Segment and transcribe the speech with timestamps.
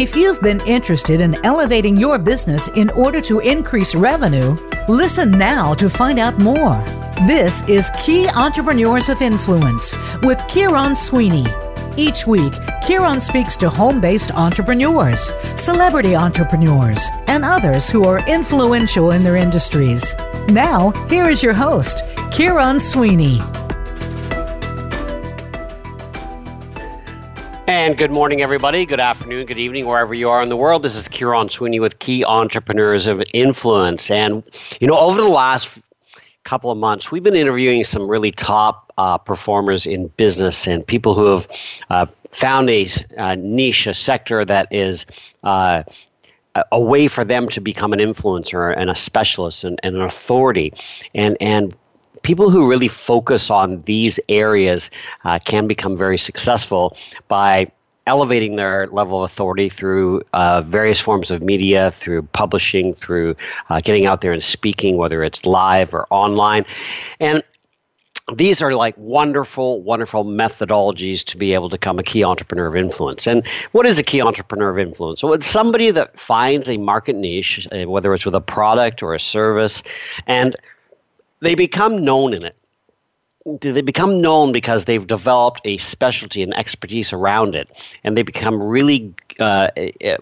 [0.00, 4.56] If you've been interested in elevating your business in order to increase revenue,
[4.88, 6.80] listen now to find out more.
[7.26, 11.46] This is Key Entrepreneurs of Influence with Kieron Sweeney.
[11.96, 12.52] Each week,
[12.84, 19.34] Kieron speaks to home based entrepreneurs, celebrity entrepreneurs, and others who are influential in their
[19.34, 20.14] industries.
[20.48, 23.40] Now, here is your host, Kieron Sweeney.
[27.68, 28.86] And good morning, everybody.
[28.86, 30.82] Good afternoon, good evening, wherever you are in the world.
[30.82, 34.10] This is Kieron Sweeney with Key Entrepreneurs of Influence.
[34.10, 34.42] And,
[34.80, 35.78] you know, over the last
[36.44, 41.14] couple of months, we've been interviewing some really top uh, performers in business and people
[41.14, 41.48] who have
[41.90, 45.04] uh, found a uh, niche, a sector that is
[45.42, 45.82] uh,
[46.72, 50.72] a way for them to become an influencer and a specialist and, and an authority.
[51.14, 51.76] And, and
[52.22, 54.90] people who really focus on these areas
[55.24, 56.96] uh, can become very successful
[57.28, 57.70] by
[58.06, 63.36] elevating their level of authority through uh, various forms of media, through publishing, through
[63.68, 66.64] uh, getting out there and speaking, whether it's live or online.
[67.20, 67.42] And
[68.34, 72.76] these are like wonderful, wonderful methodologies to be able to become a key entrepreneur of
[72.76, 73.26] influence.
[73.26, 75.22] And what is a key entrepreneur of influence?
[75.22, 79.14] Well, it's somebody that finds a market niche, uh, whether it's with a product or
[79.14, 79.82] a service,
[80.26, 80.56] and
[81.40, 82.56] they become known in it.
[83.60, 87.68] They become known because they've developed a specialty and expertise around it,
[88.04, 89.68] and they become really uh,
[90.04, 90.16] uh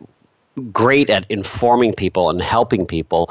[0.72, 3.30] great at informing people and helping people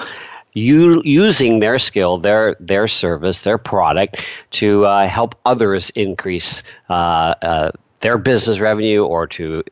[0.56, 7.36] you, using their skill, their their service, their product to uh, help others increase uh,
[7.42, 9.64] uh, their business revenue or to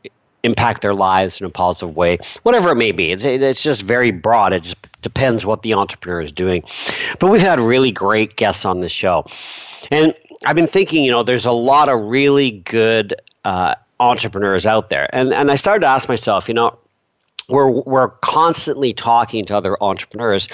[0.44, 3.12] impact their lives in a positive way, whatever it may be.
[3.12, 4.52] It's, it's just very broad.
[4.52, 6.64] It just depends what the entrepreneur is doing.
[7.20, 9.24] But we've had really great guests on this show.
[9.92, 10.12] And
[10.46, 15.08] I've been thinking, you know, there's a lot of really good uh, entrepreneurs out there.
[15.14, 16.76] And, and I started to ask myself, you know,
[17.48, 20.48] we're, we're constantly talking to other entrepreneurs,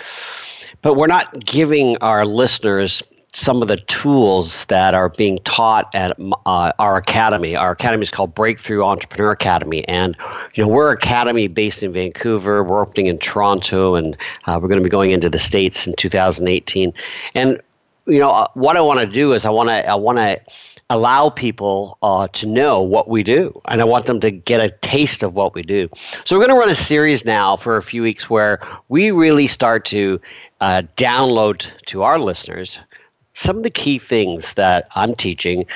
[0.82, 3.02] but we're not giving our listeners
[3.32, 7.54] some of the tools that are being taught at uh, our academy.
[7.54, 10.16] Our academy is called Breakthrough Entrepreneur Academy, and
[10.54, 12.64] you know we're academy based in Vancouver.
[12.64, 15.94] We're opening in Toronto, and uh, we're going to be going into the states in
[15.94, 16.92] 2018.
[17.34, 17.60] And
[18.06, 20.40] you know uh, what I want to do is I want to I want to
[20.92, 24.70] allow people uh, to know what we do, and I want them to get a
[24.80, 25.88] taste of what we do.
[26.24, 28.58] So we're going to run a series now for a few weeks where
[28.88, 30.20] we really start to
[30.60, 32.80] uh, download to our listeners
[33.34, 35.66] some of the key things that I'm teaching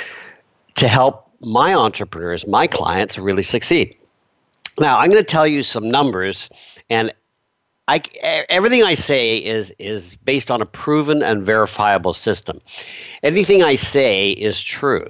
[0.76, 3.96] to help my entrepreneurs, my clients, really succeed.
[4.78, 6.48] Now, I'm going to tell you some numbers,
[6.90, 7.12] and
[7.86, 8.00] I,
[8.48, 12.60] everything I say is is based on a proven and verifiable system.
[13.22, 15.06] Anything I say is true.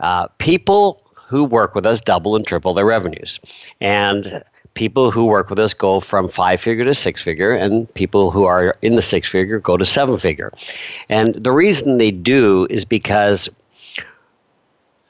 [0.00, 3.40] Uh, people who work with us double and triple their revenues,
[3.80, 4.42] and
[4.74, 8.44] people who work with us go from five figure to six figure, and people who
[8.44, 10.52] are in the six figure go to seven figure.
[11.08, 13.48] And the reason they do is because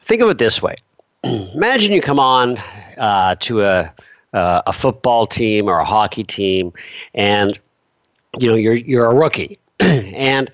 [0.04, 0.76] think of it this way
[1.24, 2.58] imagine you come on
[2.98, 3.92] uh, to a,
[4.32, 6.72] uh, a football team or a hockey team,
[7.14, 7.58] and
[8.38, 9.58] you know you're, you're a rookie.
[9.80, 10.50] and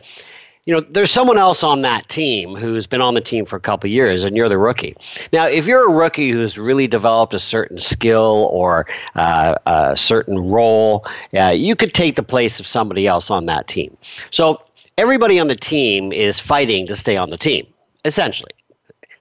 [0.69, 3.61] you know, there's someone else on that team who's been on the team for a
[3.61, 4.95] couple years, and you're the rookie.
[5.33, 10.39] Now, if you're a rookie who's really developed a certain skill or uh, a certain
[10.39, 13.97] role, uh, you could take the place of somebody else on that team.
[14.31, 14.61] So
[14.99, 17.67] everybody on the team is fighting to stay on the team,
[18.05, 18.53] essentially.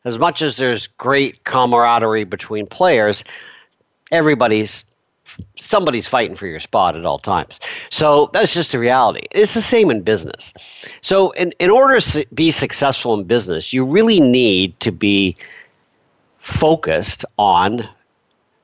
[0.04, 3.24] As much as there's great camaraderie between players,
[4.12, 4.84] everybody's
[5.58, 7.60] somebody's fighting for your spot at all times.
[7.90, 9.28] So that's just the reality.
[9.32, 10.54] It's the same in business.
[11.02, 15.36] So in, in order to be successful in business, you really need to be
[16.40, 17.88] focused on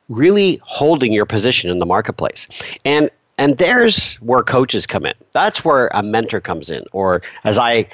[0.10, 2.48] really holding your position in the marketplace.
[2.86, 5.16] And and there's where coaches come in.
[5.32, 7.88] That's where a mentor comes in or as I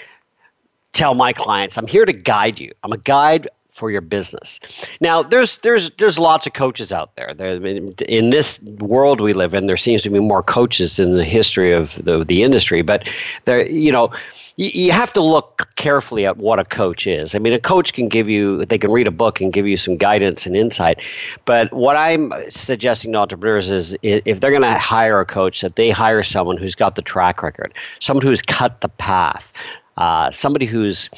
[0.92, 2.74] tell my clients, I'm here to guide you.
[2.84, 3.48] I'm a guide
[3.80, 4.60] for your business.
[5.00, 7.34] Now, there's there's there's lots of coaches out there.
[7.34, 7.56] there.
[7.56, 11.72] In this world we live in, there seems to be more coaches in the history
[11.72, 12.82] of the the industry.
[12.82, 13.10] But
[13.46, 14.12] there, you know,
[14.58, 17.34] you, you have to look carefully at what a coach is.
[17.34, 19.78] I mean, a coach can give you they can read a book and give you
[19.78, 21.02] some guidance and insight.
[21.46, 25.78] But what I'm suggesting to entrepreneurs is if they're going to hire a coach, that
[25.78, 29.46] they hire someone who's got the track record, someone who's cut the path,
[29.96, 31.10] uh, somebody who's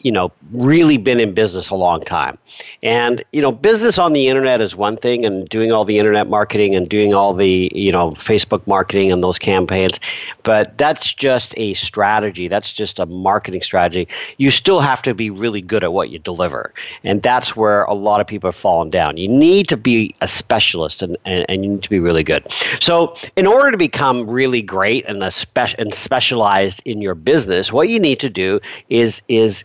[0.00, 2.38] you know, really been in business a long time.
[2.82, 6.28] And, you know, business on the internet is one thing and doing all the internet
[6.28, 9.98] marketing and doing all the, you know, Facebook marketing and those campaigns,
[10.42, 12.48] but that's just a strategy.
[12.48, 14.08] That's just a marketing strategy.
[14.36, 16.72] You still have to be really good at what you deliver.
[17.04, 19.16] And that's where a lot of people have fallen down.
[19.16, 22.46] You need to be a specialist and, and, and you need to be really good.
[22.80, 27.72] So, in order to become really great and, a spe- and specialized in your business,
[27.72, 29.64] what you need to do is, is,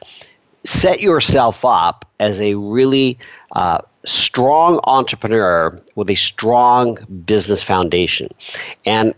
[0.65, 3.18] set yourself up as a really
[3.54, 8.27] uh, strong entrepreneur with a strong business foundation.
[8.86, 9.13] And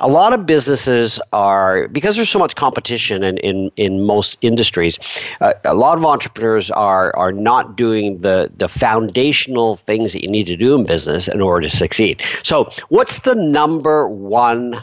[0.00, 4.98] a lot of businesses are because there's so much competition in, in, in most industries
[5.40, 10.30] uh, a lot of entrepreneurs are are not doing the the foundational things that you
[10.30, 14.80] need to do in business in order to succeed so what's the number one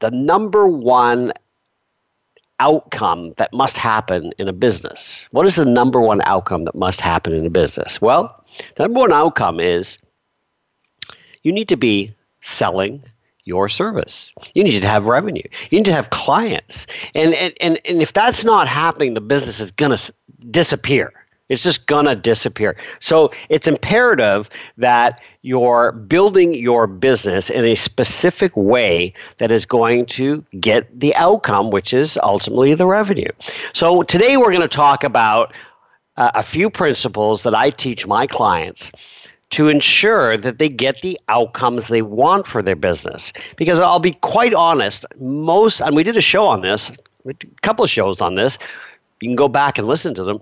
[0.00, 1.32] the number one
[2.60, 5.26] outcome that must happen in a business?
[5.32, 8.00] What is the number one outcome that must happen in a business?
[8.00, 8.44] Well,
[8.76, 9.98] the number one outcome is
[11.42, 13.02] you need to be selling
[13.44, 14.32] your service.
[14.54, 15.42] You need to have revenue.
[15.70, 16.86] You need to have clients.
[17.14, 20.14] And, and, and, and if that's not happening, the business is going to
[20.50, 21.12] disappear.
[21.50, 22.76] It's just going to disappear.
[23.00, 24.48] So it's imperative
[24.78, 31.14] that you're building your business in a specific way that is going to get the
[31.16, 33.28] outcome, which is ultimately the revenue.
[33.74, 35.52] So today we're going to talk about
[36.16, 38.92] uh, a few principles that I teach my clients
[39.50, 43.32] to ensure that they get the outcomes they want for their business.
[43.56, 46.92] Because I'll be quite honest, most, and we did a show on this,
[47.26, 48.56] a couple of shows on this.
[49.20, 50.40] You can go back and listen to them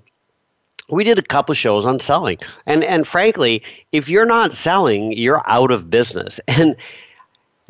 [0.90, 2.38] we did a couple shows on selling.
[2.66, 3.62] And and frankly
[3.92, 6.40] if you're not selling you're out of business.
[6.48, 6.76] And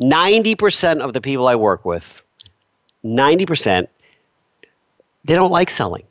[0.00, 2.22] 90% of the people i work with
[3.04, 3.88] 90%
[5.24, 6.04] they don't like selling.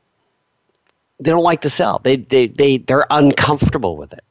[1.19, 1.99] They don't like to sell.
[2.03, 4.23] They they, they they're uncomfortable with it.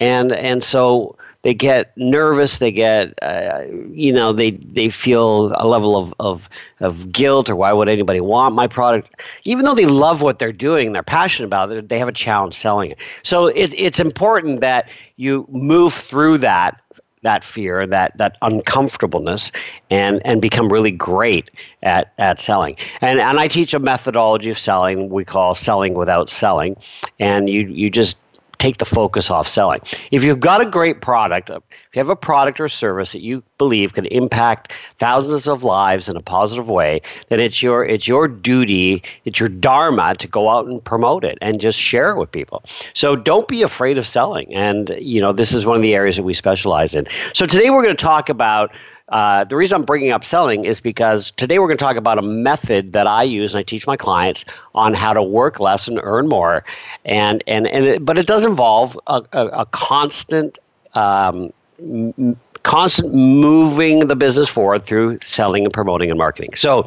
[0.00, 5.66] And and so they get nervous they get uh, you know they they feel a
[5.66, 6.48] level of, of
[6.80, 9.22] of guilt or why would anybody want my product?
[9.44, 12.54] Even though they love what they're doing they're passionate about it they have a challenge
[12.54, 12.98] selling it.
[13.22, 16.78] So it, it's important that you move through that
[17.22, 19.50] that fear, that that uncomfortableness,
[19.90, 21.50] and and become really great
[21.82, 22.76] at at selling.
[23.00, 26.76] And and I teach a methodology of selling we call selling without selling,
[27.18, 28.16] and you you just
[28.62, 29.80] take the focus off selling.
[30.12, 33.20] If you've got a great product, uh, if you have a product or service that
[33.20, 38.06] you believe can impact thousands of lives in a positive way, then it's your it's
[38.06, 42.18] your duty, it's your dharma to go out and promote it and just share it
[42.18, 42.62] with people.
[42.94, 44.54] So don't be afraid of selling.
[44.54, 47.08] And you know, this is one of the areas that we specialize in.
[47.34, 48.70] So today we're going to talk about
[49.12, 52.18] uh, the reason I'm bringing up selling is because today we're going to talk about
[52.18, 54.44] a method that I use and I teach my clients
[54.74, 56.64] on how to work less and earn more,
[57.04, 60.58] and and and it, but it does involve a, a, a constant.
[60.94, 66.50] Um, m- constant moving the business forward through selling and promoting and marketing.
[66.54, 66.86] So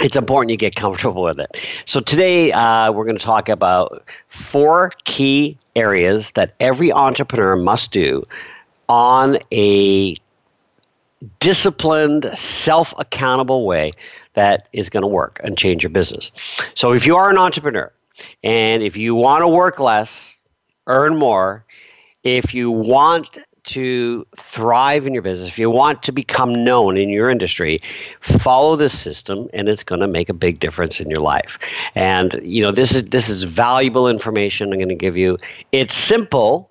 [0.00, 1.56] it's important you get comfortable with it.
[1.86, 7.90] So today uh, we're going to talk about four key areas that every entrepreneur must
[7.90, 8.26] do
[8.90, 10.16] on a
[11.38, 13.92] disciplined, self accountable way
[14.34, 16.30] that is going to work and change your business.
[16.74, 17.92] So, if you are an entrepreneur
[18.42, 20.38] and if you want to work less,
[20.86, 21.64] earn more,
[22.22, 27.08] if you want to thrive in your business, if you want to become known in
[27.08, 27.80] your industry,
[28.20, 31.58] follow this system and it's going to make a big difference in your life.
[31.94, 35.38] And you know, this is this is valuable information I'm going to give you.
[35.72, 36.70] It's simple.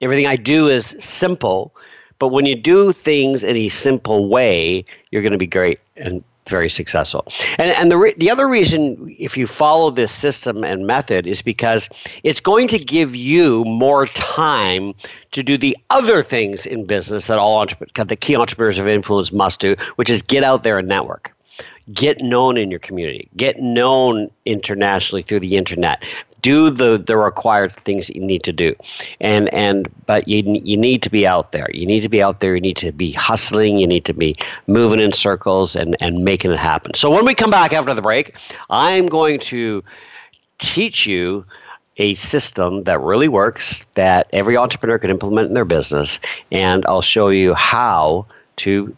[0.00, 1.74] Everything I do is simple,
[2.22, 6.22] but when you do things in a simple way, you're going to be great and
[6.48, 7.26] very successful.
[7.58, 11.42] And, and the, re- the other reason, if you follow this system and method, is
[11.42, 11.88] because
[12.22, 14.94] it's going to give you more time
[15.32, 19.32] to do the other things in business that all entrepreneurs, the key entrepreneurs of influence
[19.32, 21.34] must do, which is get out there and network.
[21.92, 23.28] Get known in your community.
[23.36, 26.04] Get known internationally through the internet
[26.42, 28.74] do the the required things that you need to do.
[29.20, 31.68] And and but you you need to be out there.
[31.72, 32.54] You need to be out there.
[32.54, 33.78] You need to be hustling.
[33.78, 36.94] You need to be moving in circles and and making it happen.
[36.94, 38.34] So when we come back after the break
[38.70, 39.82] i'm going to
[40.58, 41.44] teach you
[41.98, 46.18] a system that really works that every entrepreneur can implement in their business
[46.50, 48.94] and i'll show you how to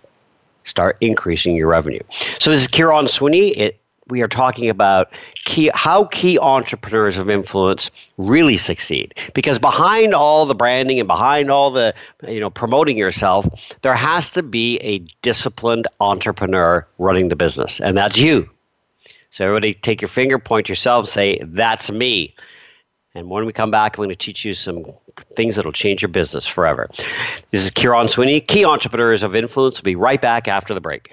[0.64, 2.00] start increasing your revenue.
[2.40, 5.11] So this is kieron sweeney it we are talking about
[5.44, 9.14] key, how key entrepreneurs of influence really succeed.
[9.34, 11.94] Because behind all the branding and behind all the
[12.26, 13.46] you know promoting yourself,
[13.82, 18.49] there has to be a disciplined entrepreneur running the business, and that's you.
[19.30, 22.37] So everybody take your finger, point yourself, say, that's me.
[23.16, 24.84] And when we come back, I'm going to teach you some
[25.37, 26.88] things that'll change your business forever.
[27.50, 29.80] This is Kieron Sweeney, Key Entrepreneurs of Influence.
[29.80, 31.12] We'll be right back after the break.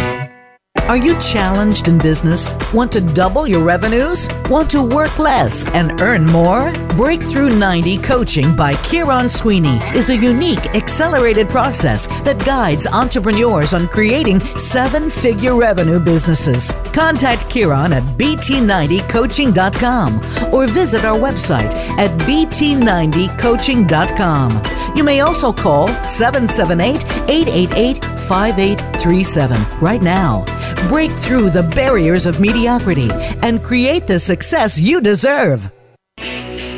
[0.91, 2.53] Are you challenged in business?
[2.73, 4.27] Want to double your revenues?
[4.49, 6.73] Want to work less and earn more?
[6.97, 13.87] Breakthrough 90 Coaching by Kieron Sweeney is a unique, accelerated process that guides entrepreneurs on
[13.87, 16.73] creating seven figure revenue businesses.
[16.91, 24.97] Contact Kieron at bt90coaching.com or visit our website at bt90coaching.com.
[24.97, 30.43] You may also call 778 888 5837 right now.
[30.87, 33.09] Break through the barriers of mediocrity
[33.41, 35.71] and create the success you deserve.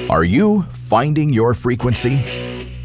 [0.10, 2.43] Are you finding your frequency?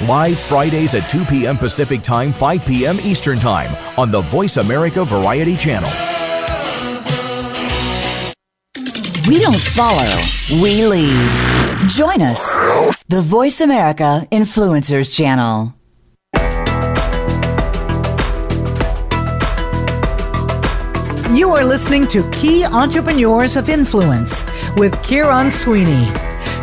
[0.00, 1.56] Live live Fridays at 2 p.m.
[1.56, 2.96] Pacific Time, 5 p.m.
[3.04, 5.88] Eastern Time on the Voice America Variety Channel.
[9.28, 10.20] We don't follow,
[10.50, 11.88] we lead.
[11.88, 12.56] Join us,
[13.06, 15.72] the Voice America Influencers Channel.
[21.36, 24.44] You are listening to Key Entrepreneurs of Influence
[24.76, 26.12] with Kieron Sweeney.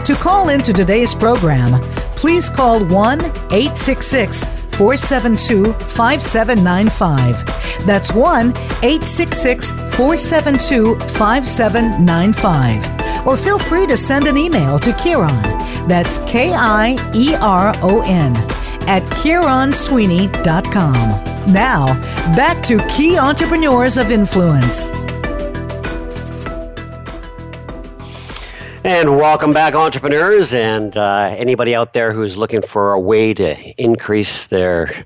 [0.04, 1.82] To call into today's program,
[2.22, 3.20] please call 1
[3.52, 4.46] 866
[4.78, 7.44] 472 5795.
[7.86, 8.52] That's 1
[8.84, 13.28] 866 472 5795.
[13.28, 15.42] Or feel free to send an email to Kieron.
[15.88, 18.36] That's K I E R O N
[18.88, 21.52] at KieronSweeney.com.
[21.52, 21.86] Now,
[22.36, 24.92] back to Key Entrepreneurs of Influence.
[28.84, 33.56] And welcome back, entrepreneurs, and uh, anybody out there who's looking for a way to
[33.80, 35.06] increase their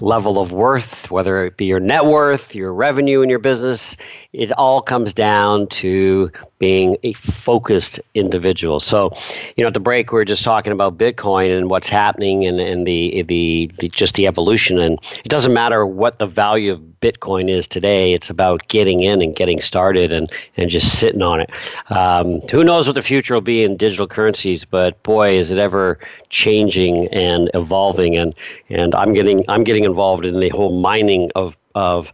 [0.00, 3.96] level of worth, whether it be your net worth, your revenue in your business,
[4.38, 6.30] it all comes down to
[6.60, 8.78] being a focused individual.
[8.78, 9.12] So,
[9.56, 12.60] you know, at the break, we are just talking about Bitcoin and what's happening and,
[12.60, 14.78] and the, the, the just the evolution.
[14.78, 19.22] And it doesn't matter what the value of Bitcoin is today, it's about getting in
[19.22, 21.50] and getting started and, and just sitting on it.
[21.90, 25.58] Um, who knows what the future will be in digital currencies, but boy, is it
[25.58, 25.98] ever
[26.30, 28.16] changing and evolving.
[28.16, 28.34] And,
[28.68, 32.12] and I'm getting I'm getting involved in the whole mining of of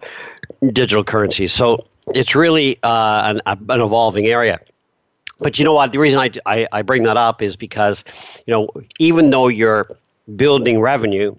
[0.73, 1.53] digital currencies.
[1.53, 4.61] So it's really uh, an, an evolving area.
[5.41, 5.93] But you know what?
[5.93, 8.05] The reason I, I, I bring that up is because,
[8.47, 8.69] you know,
[8.99, 9.89] even though you're
[10.37, 11.35] building revenue,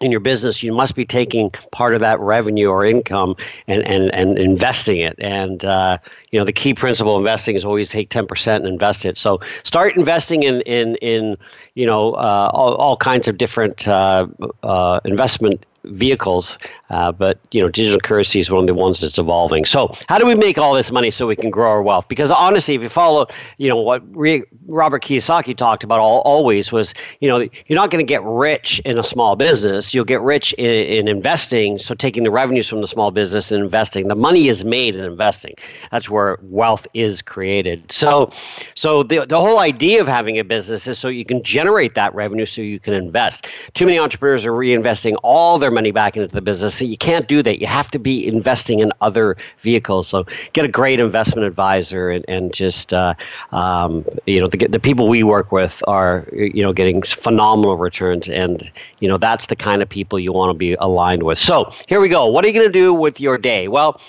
[0.00, 3.34] in your business, you must be taking part of that revenue or income
[3.66, 5.14] and, and, and investing it.
[5.18, 5.98] And, uh,
[6.30, 9.16] you know, the key principle of investing is always take 10% and invest it.
[9.16, 11.36] So start investing in, in, in
[11.74, 14.26] you know, uh, all, all kinds of different uh,
[14.62, 16.58] uh investment vehicles,
[16.90, 19.64] uh, but you know, digital currency is one of the ones that's evolving.
[19.64, 22.06] So, how do we make all this money so we can grow our wealth?
[22.08, 23.26] Because honestly, if you follow,
[23.58, 27.90] you know, what Re- Robert Kiyosaki talked about all, always was, you know, you're not
[27.90, 29.94] going to get rich in a small business.
[29.94, 31.78] You'll get rich in, in investing.
[31.78, 35.04] So, taking the revenues from the small business and investing, the money is made in
[35.04, 35.54] investing.
[35.90, 37.90] That's where wealth is created.
[37.90, 38.30] So,
[38.74, 42.14] so the the whole idea of having a business is so you can generate that
[42.14, 43.46] revenue, so you can invest.
[43.74, 46.74] Too many entrepreneurs are reinvesting all their money back into the business.
[46.78, 47.60] So you can't do that.
[47.60, 50.08] You have to be investing in other vehicles.
[50.08, 53.14] So get a great investment advisor and, and just, uh,
[53.52, 58.28] um, you know, the, the people we work with are, you know, getting phenomenal returns.
[58.28, 58.56] And,
[59.00, 61.38] you know, that's the kind of people you want to be aligned with.
[61.38, 62.26] So here we go.
[62.26, 63.68] What are you going to do with your day?
[63.68, 64.00] Well,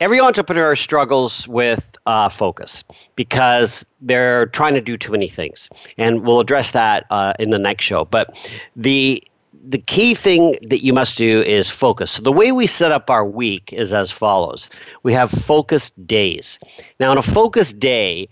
[0.00, 2.84] every entrepreneur struggles with uh, focus
[3.16, 7.58] because they're trying to do too many things, and we'll address that uh, in the
[7.58, 8.04] next show.
[8.04, 8.36] But
[8.76, 9.22] the
[9.66, 12.12] the key thing that you must do is focus.
[12.12, 14.68] So the way we set up our week is as follows:
[15.02, 16.58] we have focused days.
[17.00, 18.28] Now, on a focused day,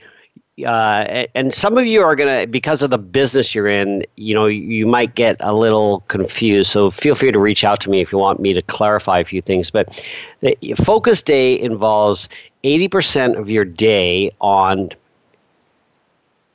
[0.67, 4.47] uh, and some of you are to, because of the business you're in, you know,
[4.47, 6.71] you might get a little confused.
[6.71, 9.25] So feel free to reach out to me if you want me to clarify a
[9.25, 9.71] few things.
[9.71, 10.05] But
[10.41, 12.29] the focus day involves
[12.65, 14.91] 80% of your day on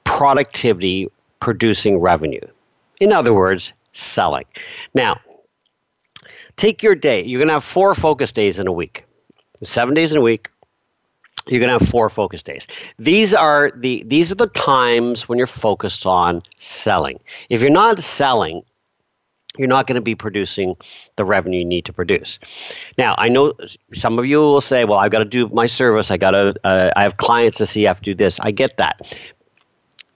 [0.04, 2.42] productivity producing revenue.
[3.00, 4.46] In other words, selling.
[4.94, 5.20] Now,
[6.56, 7.24] take your day.
[7.24, 9.06] You're going to have four focus days in a week,
[9.64, 10.50] seven days in a week,
[11.50, 12.68] you're going to have four focus days.
[13.00, 17.20] These are the these are the times when you're focused on selling.
[17.50, 18.64] If you're not selling,
[19.58, 20.76] you're not going to be producing
[21.16, 22.38] the revenue you need to produce.
[22.98, 23.54] Now, I know
[23.94, 26.12] some of you will say, "Well, I've got to do my service.
[26.12, 26.56] I got to.
[26.64, 27.88] Uh, I have clients to see.
[27.88, 29.18] I have to do this." I get that.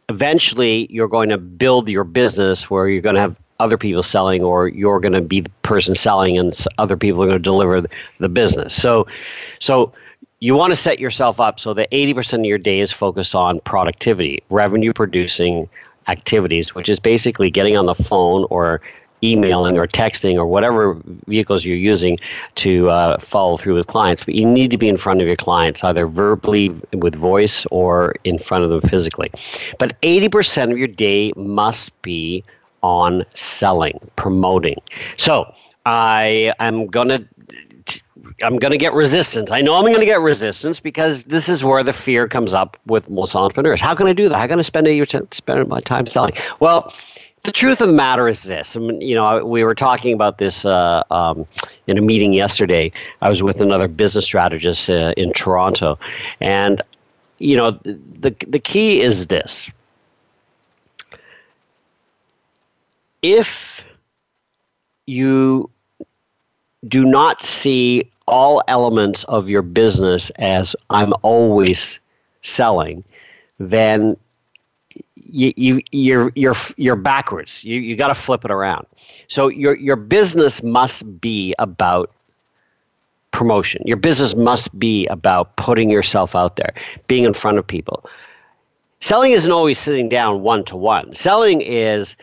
[0.09, 4.44] Eventually, you're going to build your business where you're going to have other people selling,
[4.44, 7.86] or you're going to be the person selling, and other people are going to deliver
[8.20, 8.74] the business.
[8.74, 9.08] So,
[9.60, 9.94] so
[10.39, 13.60] you want to set yourself up so that 80% of your day is focused on
[13.60, 15.70] productivity, revenue producing
[16.08, 18.82] activities, which is basically getting on the phone or
[19.24, 22.18] emailing or texting or whatever vehicles you're using
[22.56, 24.24] to uh, follow through with clients.
[24.24, 28.15] But you need to be in front of your clients, either verbally with voice or
[28.24, 29.30] in front of them physically.
[29.77, 32.44] But 80% of your day must be
[32.81, 34.77] on selling, promoting.
[35.17, 35.53] So
[35.85, 37.25] I am going to
[38.43, 39.51] I'm going to get resistance.
[39.51, 42.77] I know I'm going to get resistance because this is where the fear comes up
[42.85, 43.81] with most entrepreneurs.
[43.81, 44.38] How can I do that?
[44.38, 45.19] How can I spend a year t-
[45.67, 46.33] my time selling?
[46.59, 46.93] Well,
[47.43, 48.75] the truth of the matter is this.
[48.75, 51.47] I mean, you know, we were talking about this uh, um,
[51.88, 52.91] in a meeting yesterday.
[53.21, 55.97] I was with another business strategist uh, in Toronto,
[56.39, 56.81] and
[57.39, 59.69] you know, the the key is this:
[63.21, 63.83] if
[65.05, 65.69] you
[66.87, 71.99] do not see all elements of your business as I'm always
[72.41, 73.03] selling,
[73.59, 74.17] then
[75.15, 77.63] you, you you're you're you're backwards.
[77.63, 78.85] You you got to flip it around.
[79.27, 82.11] So your your business must be about
[83.31, 83.81] promotion.
[83.85, 86.73] Your business must be about putting yourself out there,
[87.07, 88.05] being in front of people.
[88.99, 91.13] Selling isn't always sitting down one to one.
[91.13, 92.15] Selling is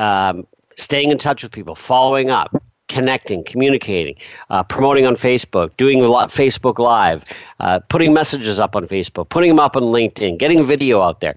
[0.00, 2.50] um, staying in touch with people, following up,
[2.88, 4.16] connecting, communicating,
[4.48, 7.22] uh, promoting on Facebook, doing a lot Facebook Live,
[7.60, 11.36] uh, putting messages up on Facebook, putting them up on LinkedIn, getting video out there.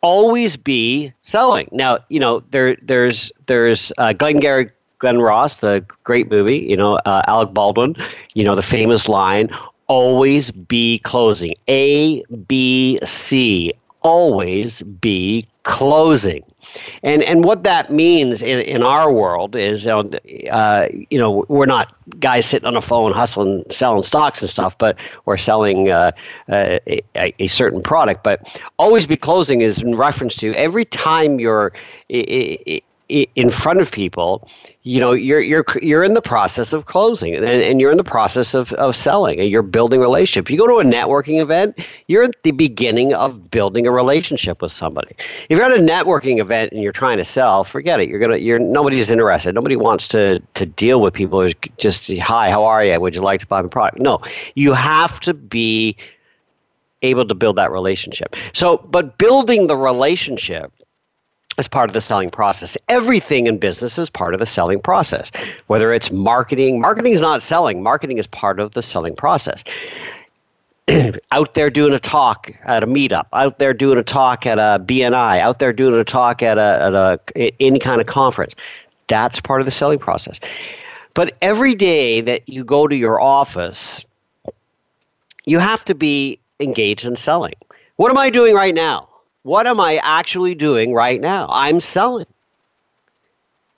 [0.00, 1.68] Always be selling.
[1.70, 6.58] Now, you know there there's there's uh, Glengarry Glen Ross, the great movie.
[6.58, 7.94] You know uh, Alec Baldwin.
[8.34, 9.50] You know the famous line:
[9.86, 13.72] "Always be closing." A B C.
[14.02, 16.42] Always be closing.
[17.02, 21.94] And and what that means in, in our world is, uh, you know, we're not
[22.18, 26.12] guys sitting on a phone hustling, selling stocks and stuff, but we're selling uh,
[26.48, 28.24] uh, a, a, certain product.
[28.24, 31.72] But always be closing is in reference to every time you're
[33.12, 34.48] in front of people,
[34.82, 38.04] you know, you're you're you're in the process of closing, and, and you're in the
[38.04, 40.50] process of, of selling, and you're building relationship.
[40.50, 44.72] You go to a networking event, you're at the beginning of building a relationship with
[44.72, 45.14] somebody.
[45.48, 48.08] If you're at a networking event and you're trying to sell, forget it.
[48.08, 49.54] You're gonna you're nobody's interested.
[49.54, 52.98] Nobody wants to to deal with people who's just hi, how are you?
[52.98, 54.00] Would you like to buy my product?
[54.00, 54.20] No,
[54.54, 55.96] you have to be
[57.02, 58.36] able to build that relationship.
[58.52, 60.72] So, but building the relationship
[61.58, 62.76] as part of the selling process.
[62.88, 65.30] Everything in business is part of the selling process.
[65.66, 69.62] Whether it's marketing, marketing is not selling, marketing is part of the selling process.
[71.30, 74.82] out there doing a talk at a meetup, out there doing a talk at a
[74.82, 76.94] BNI, out there doing a talk at a, at
[77.36, 78.54] a any kind of conference.
[79.08, 80.40] That's part of the selling process.
[81.14, 84.04] But every day that you go to your office,
[85.44, 87.54] you have to be engaged in selling.
[87.96, 89.08] What am I doing right now?
[89.42, 91.48] What am I actually doing right now?
[91.50, 92.26] I'm selling.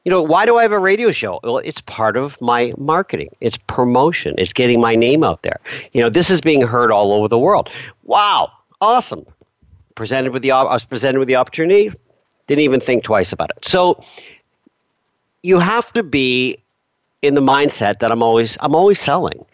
[0.04, 1.40] You know, why do I have a radio show?
[1.42, 3.30] Well, it's part of my marketing.
[3.40, 4.34] It's promotion.
[4.36, 5.60] It's getting my name out there.
[5.92, 7.70] You know, this is being heard all over the world.
[8.04, 9.24] Wow, awesome.
[9.94, 11.90] Presented with the I was presented with the opportunity,
[12.46, 13.64] didn't even think twice about it.
[13.64, 14.02] So
[15.42, 16.58] you have to be
[17.22, 19.46] in the mindset that I'm always I'm always selling.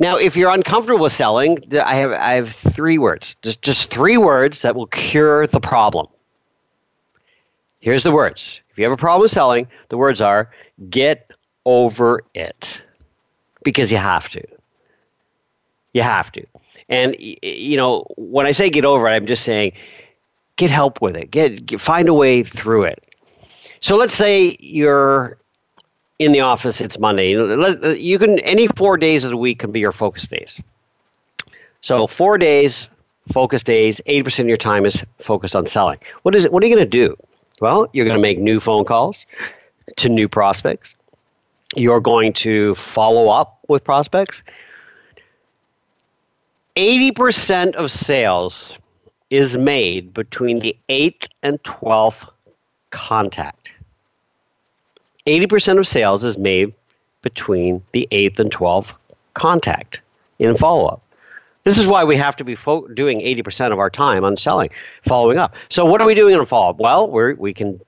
[0.00, 3.36] Now, if you're uncomfortable with selling, I have I have three words.
[3.42, 6.06] Just just three words that will cure the problem.
[7.80, 8.62] Here's the words.
[8.70, 10.50] If you have a problem with selling, the words are
[10.88, 11.30] get
[11.66, 12.80] over it.
[13.62, 14.42] Because you have to.
[15.92, 16.46] You have to.
[16.88, 19.72] And you know, when I say get over it, I'm just saying
[20.56, 21.30] get help with it.
[21.30, 23.04] Get, get find a way through it.
[23.80, 25.39] So let's say you're
[26.20, 27.34] in the office, it's Monday.
[27.34, 30.60] Uh, you can any four days of the week can be your focus days.
[31.80, 32.88] So four days,
[33.32, 35.98] focus days, 80% of your time is focused on selling.
[36.22, 36.52] What is it?
[36.52, 37.16] What are you going to do?
[37.62, 39.24] Well, you're going to make new phone calls
[39.96, 40.94] to new prospects.
[41.74, 44.42] You're going to follow up with prospects.
[46.76, 48.76] 80% of sales
[49.30, 52.30] is made between the 8th and 12th
[52.90, 53.72] contact.
[55.26, 56.72] 80% of sales is made
[57.22, 58.94] between the 8th and 12th
[59.34, 60.00] contact
[60.38, 61.02] in follow up.
[61.64, 64.70] This is why we have to be fo- doing 80% of our time on selling,
[65.06, 65.54] following up.
[65.68, 66.78] So, what are we doing in follow up?
[66.78, 67.78] Well, we we can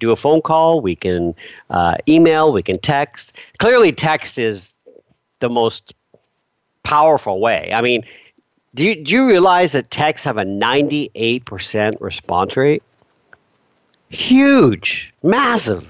[0.00, 1.34] do a phone call, we can
[1.70, 3.34] uh, email, we can text.
[3.58, 4.76] Clearly, text is
[5.40, 5.92] the most
[6.84, 7.70] powerful way.
[7.72, 8.04] I mean,
[8.74, 12.82] do you, do you realize that texts have a 98% response rate?
[14.08, 15.86] Huge, massive.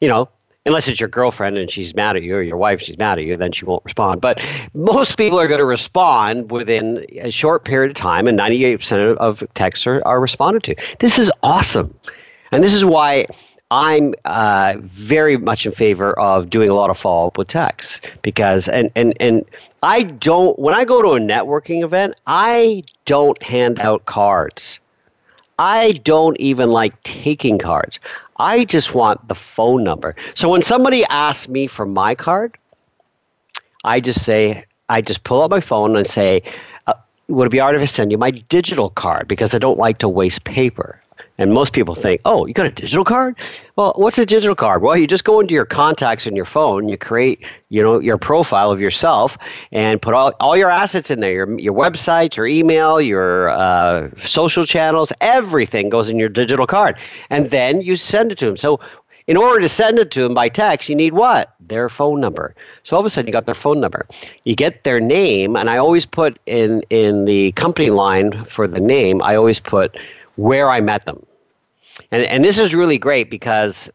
[0.00, 0.28] You know,
[0.66, 3.24] unless it's your girlfriend and she's mad at you or your wife she's mad at
[3.24, 4.40] you then she won't respond but
[4.74, 9.42] most people are going to respond within a short period of time and 98% of
[9.54, 11.92] texts are, are responded to this is awesome
[12.52, 13.26] and this is why
[13.70, 18.00] I'm uh, very much in favor of doing a lot of follow up with texts
[18.22, 19.44] because, and, and, and
[19.82, 24.80] I don't, when I go to a networking event, I don't hand out cards.
[25.58, 28.00] I don't even like taking cards.
[28.38, 30.14] I just want the phone number.
[30.34, 32.56] So when somebody asks me for my card,
[33.84, 36.42] I just say, I just pull out my phone and say,
[36.86, 36.94] uh,
[37.28, 39.28] would it be right if I send you my digital card?
[39.28, 41.00] Because I don't like to waste paper.
[41.38, 43.36] And most people think, oh, you got a digital card?
[43.76, 44.82] Well, what's a digital card?
[44.82, 48.18] Well, you just go into your contacts in your phone, you create, you know, your
[48.18, 49.38] profile of yourself,
[49.70, 54.10] and put all, all your assets in there, your, your website, your email, your uh,
[54.24, 56.96] social channels, everything goes in your digital card.
[57.30, 58.56] And then you send it to them.
[58.56, 58.80] So
[59.28, 61.54] in order to send it to them by text, you need what?
[61.60, 62.54] Their phone number.
[62.82, 64.06] So all of a sudden, you got their phone number.
[64.44, 68.80] You get their name, and I always put in in the company line for the
[68.80, 69.22] name.
[69.22, 69.98] I always put
[70.38, 71.26] where I met them.
[72.12, 73.90] And, and this is really great because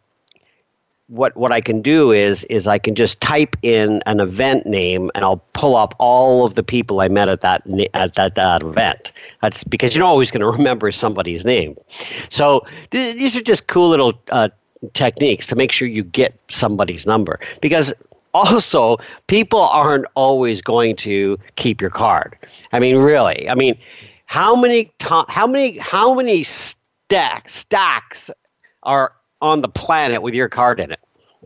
[1.08, 5.12] what what I can do is is I can just type in an event name
[5.16, 8.62] and I'll pull up all of the people I met at that at that, that
[8.62, 9.12] event.
[9.42, 11.78] That's because you're not always going to remember somebody's name.
[12.30, 14.50] So th- these are just cool little uh,
[14.94, 17.94] techniques to make sure you get somebody's number because
[18.34, 22.36] also people aren't always going to keep your card.
[22.74, 23.50] I mean, really.
[23.50, 23.78] I mean,
[24.26, 28.30] how many to- how many how many stacks stacks
[28.84, 31.00] are on the planet with your card in it.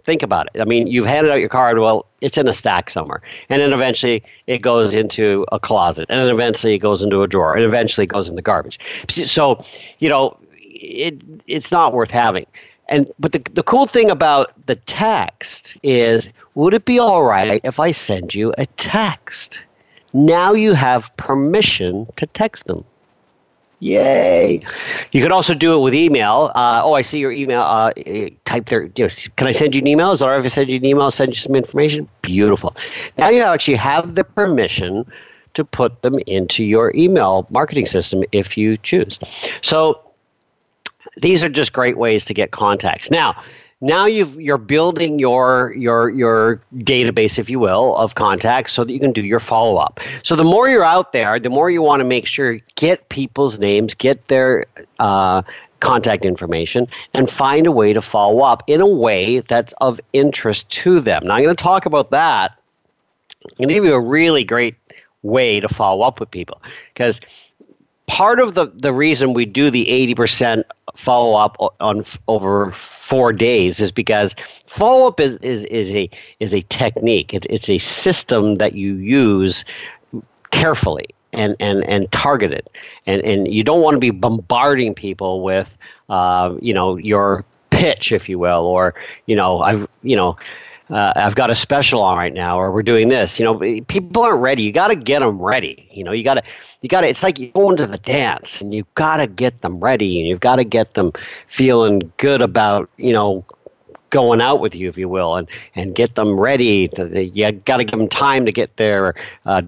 [0.06, 0.62] Think about it.
[0.62, 1.80] I mean, you've handed out your card.
[1.80, 6.22] Well, it's in a stack somewhere, and then eventually it goes into a closet, and
[6.22, 8.80] then eventually it goes into a drawer, and eventually it goes in the garbage.
[9.10, 9.64] So,
[10.00, 12.46] you know, it it's not worth having.
[12.88, 17.60] And but the the cool thing about the text is, would it be all right
[17.64, 19.60] if I send you a text?
[20.14, 22.84] Now you have permission to text them.
[23.80, 24.62] Yay!
[25.12, 26.52] You could also do it with email.
[26.56, 27.62] Uh, oh, I see your email.
[27.62, 27.92] Uh,
[28.44, 28.90] type there.
[28.96, 30.12] You know, can I send you an email?
[30.14, 31.12] Is it all right if I send you an email?
[31.12, 32.10] Send you some information.
[32.24, 32.76] Beautiful.
[33.20, 35.06] Now you actually have the permission
[35.54, 39.20] to put them into your email marketing system if you choose.
[39.62, 40.02] So
[41.18, 43.12] these are just great ways to get contacts.
[43.12, 43.42] Now,
[43.80, 48.92] now you've you're building your your your database if you will of contacts so that
[48.92, 51.82] you can do your follow up so the more you're out there the more you
[51.82, 54.66] want to make sure get people's names get their
[55.00, 55.42] uh,
[55.80, 60.70] contact information and find a way to follow up in a way that's of interest
[60.70, 61.26] to them.
[61.26, 62.58] Now i'm going to talk about that.
[63.46, 64.76] I'm going to give you a really great
[65.24, 66.62] way to follow up with people
[66.94, 67.20] because
[68.08, 70.64] part of the, the reason we do the 80%
[70.96, 76.54] follow up on over four days is because follow up is, is, is a is
[76.54, 77.34] a technique.
[77.34, 79.64] It's, it's a system that you use
[80.52, 82.68] carefully and, and, and targeted.
[83.06, 85.70] And, and you don't want to be bombarding people with,
[86.10, 88.96] uh, you know, your pitch, if you will, or,
[89.28, 90.38] you know, I've, you know,
[90.90, 93.40] uh, I've got a special on right now, or we're doing this.
[93.40, 94.64] You know, people aren't ready.
[94.64, 95.88] You got to get them ready.
[95.92, 96.44] You know, you got to,
[96.82, 97.08] you got to.
[97.08, 100.28] It's like you go into the dance, and you've got to get them ready, and
[100.28, 101.12] you've got to get them
[101.48, 103.46] feeling good about, you know,
[104.10, 106.88] going out with you, if you will, and, and get them ready.
[106.88, 109.62] To, you got to give them time to get their uh,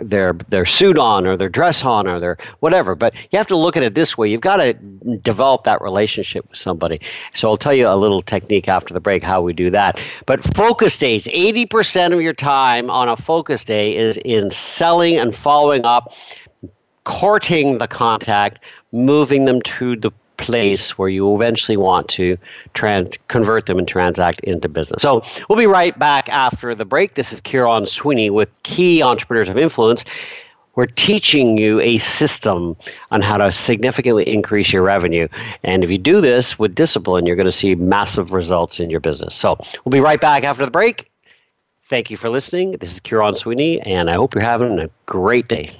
[0.00, 2.94] their their suit on or their dress on or their whatever.
[2.94, 4.30] But you have to look at it this way.
[4.30, 7.00] You've got to develop that relationship with somebody.
[7.34, 9.98] So I'll tell you a little technique after the break how we do that.
[10.24, 15.18] But focus days, eighty percent of your time on a focus day is in selling
[15.18, 16.14] and following up,
[17.04, 18.58] courting the contact,
[18.92, 22.36] moving them to the place where you eventually want to
[22.74, 25.02] trans- convert them and transact into business.
[25.02, 27.14] So we'll be right back after the break.
[27.14, 30.04] This is Kieron Sweeney with Key Entrepreneurs of Influence.
[30.76, 32.76] We're teaching you a system
[33.10, 35.28] on how to significantly increase your revenue.
[35.62, 39.00] And if you do this with discipline, you're going to see massive results in your
[39.00, 39.34] business.
[39.34, 41.10] So we'll be right back after the break.
[41.88, 42.72] Thank you for listening.
[42.72, 45.79] This is Kieron Sweeney, and I hope you're having a great day.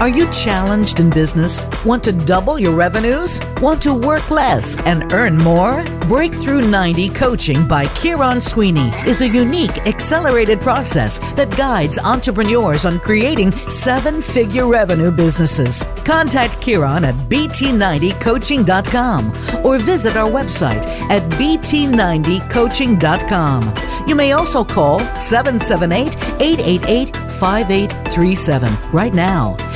[0.00, 1.68] Are you challenged in business?
[1.84, 3.40] Want to double your revenues?
[3.62, 5.84] Want to work less and earn more?
[6.08, 12.98] Breakthrough 90 Coaching by Kieron Sweeney is a unique, accelerated process that guides entrepreneurs on
[13.00, 15.84] creating seven figure revenue businesses.
[16.04, 19.32] Contact Kieron at bt90coaching.com
[19.64, 23.74] or visit our website at bt90coaching.com.
[24.06, 29.56] You may also call 778 888 5837 right now.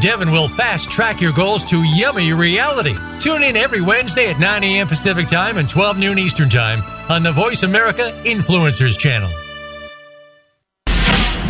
[0.00, 2.96] Devin will fast track your goals to yummy reality.
[3.20, 4.86] Tune in every Wednesday at 9 a.m.
[4.86, 9.28] Pacific Time and 12 noon Eastern Time on the Voice America Influencers Channel.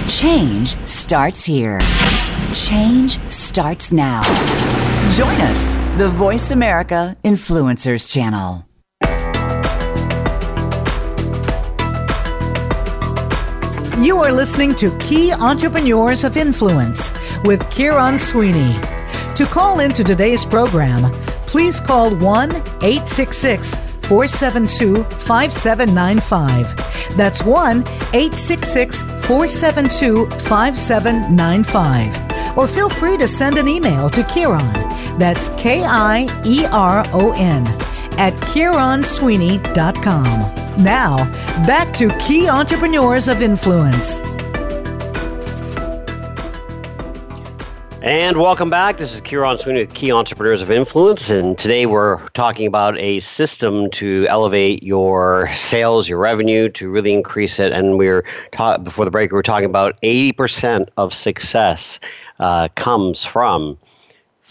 [0.09, 1.79] Change starts here.
[2.53, 4.23] Change starts now.
[5.15, 8.67] Join us, the Voice America Influencers Channel.
[14.05, 17.13] You are listening to Key Entrepreneurs of Influence
[17.45, 18.75] with Kieron Sweeney.
[19.35, 21.11] To call into today's program,
[21.47, 22.51] please call 1
[22.83, 23.79] 866
[24.11, 27.17] 472 5795.
[27.17, 27.79] That's 1
[28.13, 32.59] 866 472 5795.
[32.59, 34.73] Or feel free to send an email to Kieron.
[35.19, 37.69] That's K I E R O N
[38.19, 40.83] at KieronSweeney.com.
[40.83, 41.25] Now,
[41.67, 44.23] back to Key Entrepreneurs of Influence.
[48.03, 48.97] And welcome back.
[48.97, 51.29] This is Kieron Sweeney with Key Entrepreneurs of Influence.
[51.29, 57.13] And today we're talking about a system to elevate your sales, your revenue, to really
[57.13, 57.73] increase it.
[57.73, 62.01] And we are ta- before the break, we were talking about 80% of success
[62.39, 63.77] uh, comes from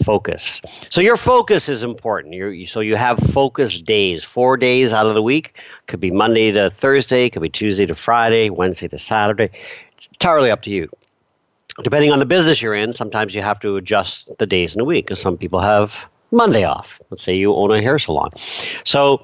[0.04, 0.60] focus.
[0.88, 2.34] So your focus is important.
[2.34, 5.58] You're, so you have focus days, four days out of the week.
[5.88, 9.50] Could be Monday to Thursday, could be Tuesday to Friday, Wednesday to Saturday.
[9.96, 10.88] It's entirely up to you.
[11.82, 14.84] Depending on the business you're in, sometimes you have to adjust the days in the
[14.84, 15.94] week because some people have
[16.30, 17.00] Monday off.
[17.10, 18.30] Let's say you own a hair salon.
[18.84, 19.22] So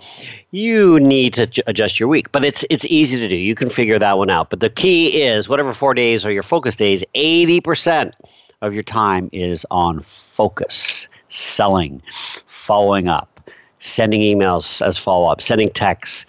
[0.51, 3.37] you need to adjust your week, but it's it's easy to do.
[3.37, 4.51] You can figure that one out.
[4.51, 8.13] But the key is whatever 4 days are your focus days, 80%
[8.63, 12.03] of your time is on focus, selling,
[12.47, 16.27] following up, sending emails as follow up, sending texts,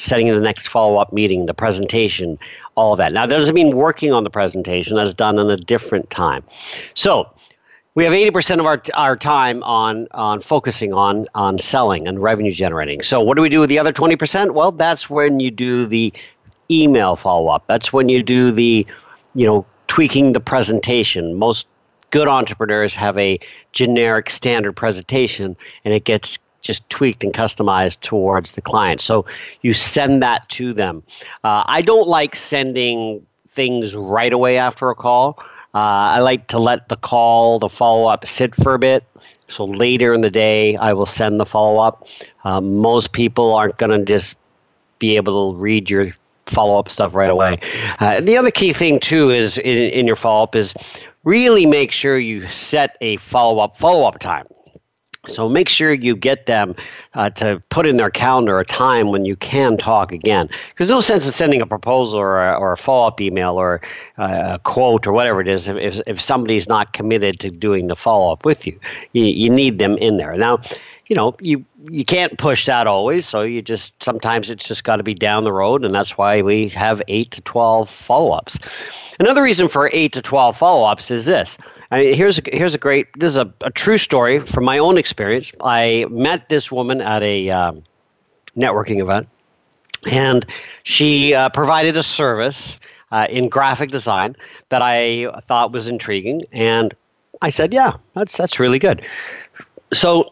[0.00, 2.38] setting the next follow up meeting, the presentation,
[2.74, 3.12] all of that.
[3.12, 6.42] Now, that doesn't mean working on the presentation, that's done in a different time.
[6.94, 7.30] So,
[7.96, 12.52] we have 80% of our, our time on, on focusing on, on selling and revenue
[12.52, 13.02] generating.
[13.02, 14.52] So, what do we do with the other 20%?
[14.52, 16.12] Well, that's when you do the
[16.70, 17.64] email follow up.
[17.66, 18.86] That's when you do the,
[19.34, 21.34] you know, tweaking the presentation.
[21.34, 21.66] Most
[22.10, 23.40] good entrepreneurs have a
[23.72, 29.00] generic standard presentation and it gets just tweaked and customized towards the client.
[29.00, 29.26] So
[29.62, 31.02] you send that to them.
[31.44, 35.38] Uh, I don't like sending things right away after a call.
[35.72, 39.04] Uh, I like to let the call, the follow up, sit for a bit.
[39.48, 42.06] So later in the day, I will send the follow up.
[42.44, 44.36] Uh, most people aren't going to just
[44.98, 46.14] be able to read your
[46.46, 47.60] follow up stuff right away.
[48.00, 50.74] Uh, the other key thing too is in, in your follow up is
[51.24, 54.46] really make sure you set a follow up follow up time.
[55.30, 56.74] So make sure you get them
[57.14, 60.48] uh, to put in their calendar a time when you can talk again.
[60.70, 63.80] Because no sense in sending a proposal or a, or a follow up email or
[64.18, 67.86] uh, a quote or whatever it is if, if, if somebody's not committed to doing
[67.86, 68.78] the follow up with you.
[69.12, 69.24] you.
[69.24, 70.36] You need them in there.
[70.36, 70.60] Now,
[71.10, 73.26] you know, you you can't push that always.
[73.26, 76.40] So you just sometimes it's just got to be down the road, and that's why
[76.40, 78.56] we have eight to twelve follow ups.
[79.18, 81.58] Another reason for eight to twelve follow ups is this.
[81.90, 83.08] I mean, here's a, here's a great.
[83.18, 85.50] This is a, a true story from my own experience.
[85.60, 87.82] I met this woman at a um,
[88.56, 89.28] networking event,
[90.12, 90.46] and
[90.84, 92.78] she uh, provided a service
[93.10, 94.36] uh, in graphic design
[94.68, 96.94] that I thought was intriguing, and
[97.42, 99.04] I said, "Yeah, that's that's really good."
[99.92, 100.30] So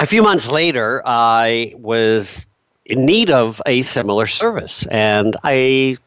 [0.00, 2.46] a few months later, I was
[2.86, 5.98] in need of a similar service, and I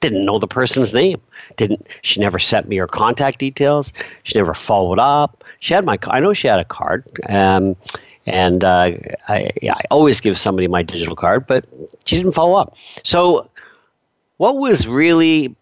[0.00, 1.20] didn't know the person's name.
[1.56, 3.92] Didn't she never sent me her contact details?
[4.22, 5.42] She never followed up.
[5.58, 7.74] She had my I know she had a card, um,
[8.24, 8.92] and uh,
[9.26, 11.66] I, I always give somebody my digital card, but
[12.04, 12.76] she didn't follow up.
[13.02, 13.50] So,
[14.36, 15.56] what was really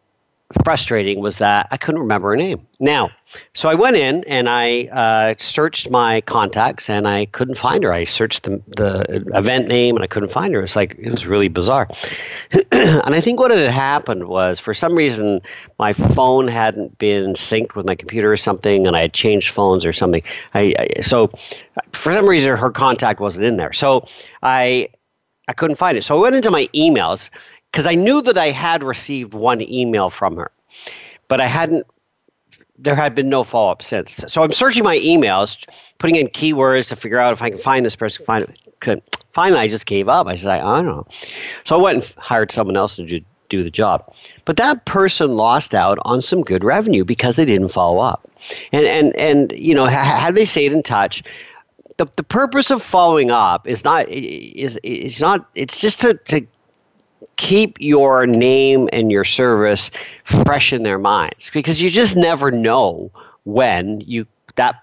[0.64, 2.66] frustrating was that I couldn't remember her name.
[2.78, 3.10] Now,
[3.54, 7.92] so I went in and I uh, searched my contacts and I couldn't find her.
[7.92, 10.62] I searched the, the event name and I couldn't find her.
[10.62, 11.88] It's like, it was really bizarre.
[12.72, 15.40] and I think what had happened was for some reason
[15.78, 19.84] my phone hadn't been synced with my computer or something and I had changed phones
[19.84, 20.22] or something.
[20.54, 21.32] I, I so
[21.92, 23.72] for some reason her contact wasn't in there.
[23.72, 24.06] So
[24.42, 24.90] I,
[25.48, 26.04] I couldn't find it.
[26.04, 27.30] So I went into my emails
[27.70, 30.50] because I knew that I had received one email from her,
[31.28, 31.86] but I hadn't.
[32.78, 34.22] There had been no follow up since.
[34.28, 35.66] So I'm searching my emails,
[35.98, 38.24] putting in keywords to figure out if I can find this person.
[38.26, 38.44] Find
[38.80, 39.24] couldn't.
[39.32, 40.26] Finally, I just gave up.
[40.26, 41.06] I said, I don't know.
[41.64, 44.12] So I went and hired someone else to do, do the job.
[44.44, 48.28] But that person lost out on some good revenue because they didn't follow up.
[48.72, 51.22] And and and you know, had they stayed in touch,
[51.96, 56.46] the, the purpose of following up is not is is not it's just to, to
[57.36, 59.90] keep your name and your service
[60.24, 63.10] fresh in their minds because you just never know
[63.44, 64.26] when you
[64.56, 64.82] that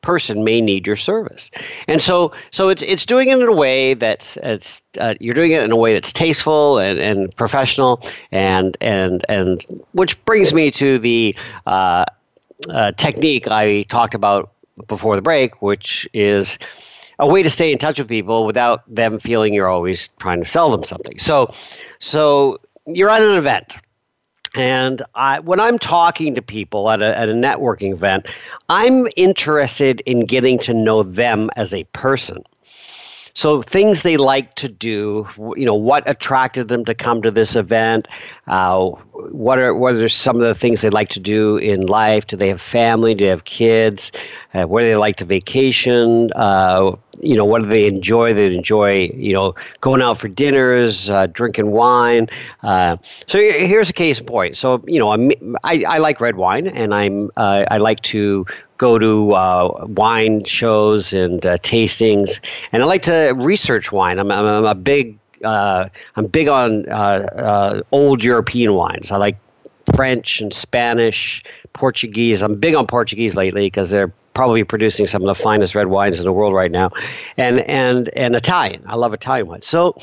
[0.00, 1.50] person may need your service.
[1.86, 5.52] And so so it's it's doing it in a way that's it's uh, you're doing
[5.52, 10.70] it in a way that's tasteful and, and professional and and and which brings me
[10.72, 11.34] to the
[11.66, 12.04] uh,
[12.68, 14.52] uh, technique I talked about
[14.86, 16.58] before the break which is
[17.18, 20.48] a way to stay in touch with people without them feeling you're always trying to
[20.48, 21.18] sell them something.
[21.18, 21.52] So,
[21.98, 23.76] so you're at an event,
[24.54, 28.26] and I, when I'm talking to people at a, at a networking event,
[28.68, 32.44] I'm interested in getting to know them as a person.
[33.34, 37.54] So things they like to do, you know, what attracted them to come to this
[37.54, 38.08] event?
[38.48, 38.90] Uh,
[39.30, 42.26] what are what are some of the things they like to do in life?
[42.26, 43.14] Do they have family?
[43.14, 44.12] Do they have kids?
[44.54, 46.32] Uh, where do they like to vacation?
[46.34, 48.32] Uh, you know, what do they enjoy?
[48.32, 52.28] They enjoy, you know, going out for dinners, uh, drinking wine.
[52.62, 54.56] Uh, so here's a case in point.
[54.56, 55.32] So you know, I'm,
[55.64, 58.46] I I like red wine, and I'm uh, I like to
[58.78, 62.38] go to uh, wine shows and uh, tastings,
[62.72, 64.18] and I like to research wine.
[64.18, 69.10] I'm, I'm, I'm a big uh, I'm big on uh, uh, old European wines.
[69.10, 69.36] I like
[69.94, 72.42] French and Spanish, Portuguese.
[72.42, 76.18] I'm big on Portuguese lately because they're probably producing some of the finest red wines
[76.18, 76.90] in the world right now,
[77.36, 78.82] and and and Italian.
[78.86, 79.66] I love Italian wines.
[79.66, 79.98] So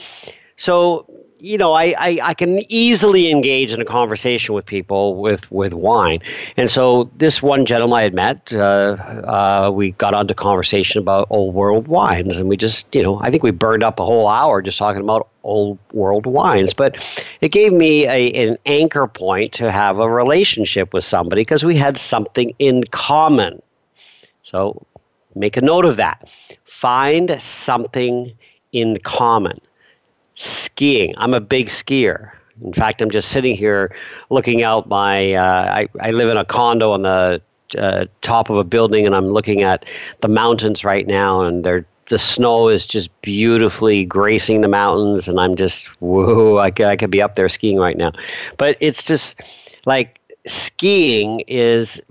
[0.57, 1.05] so
[1.45, 5.73] you know, I, I, I, can easily engage in a conversation with people with, with
[5.73, 6.19] wine.
[6.57, 11.27] And so this one gentleman I had met, uh, uh, we got onto conversation about
[11.29, 12.37] old world wines.
[12.37, 15.01] And we just, you know, I think we burned up a whole hour just talking
[15.01, 16.73] about old world wines.
[16.73, 16.97] But
[17.41, 21.77] it gave me a, an anchor point to have a relationship with somebody because we
[21.77, 23.61] had something in common.
[24.41, 24.83] So
[25.35, 26.27] make a note of that.
[26.65, 28.35] Find something
[28.71, 29.59] in common
[30.35, 31.13] skiing.
[31.17, 32.31] I'm a big skier.
[32.63, 33.95] In fact, I'm just sitting here
[34.29, 35.33] looking out my.
[35.33, 37.41] Uh, I, I live in a condo on the
[37.77, 39.85] uh, top of a building, and I'm looking at
[40.21, 45.39] the mountains right now, and they're the snow is just beautifully gracing the mountains, and
[45.39, 46.59] I'm just whoa!
[46.59, 48.11] I could, I could be up there skiing right now,
[48.57, 49.41] but it's just
[49.85, 52.01] like skiing is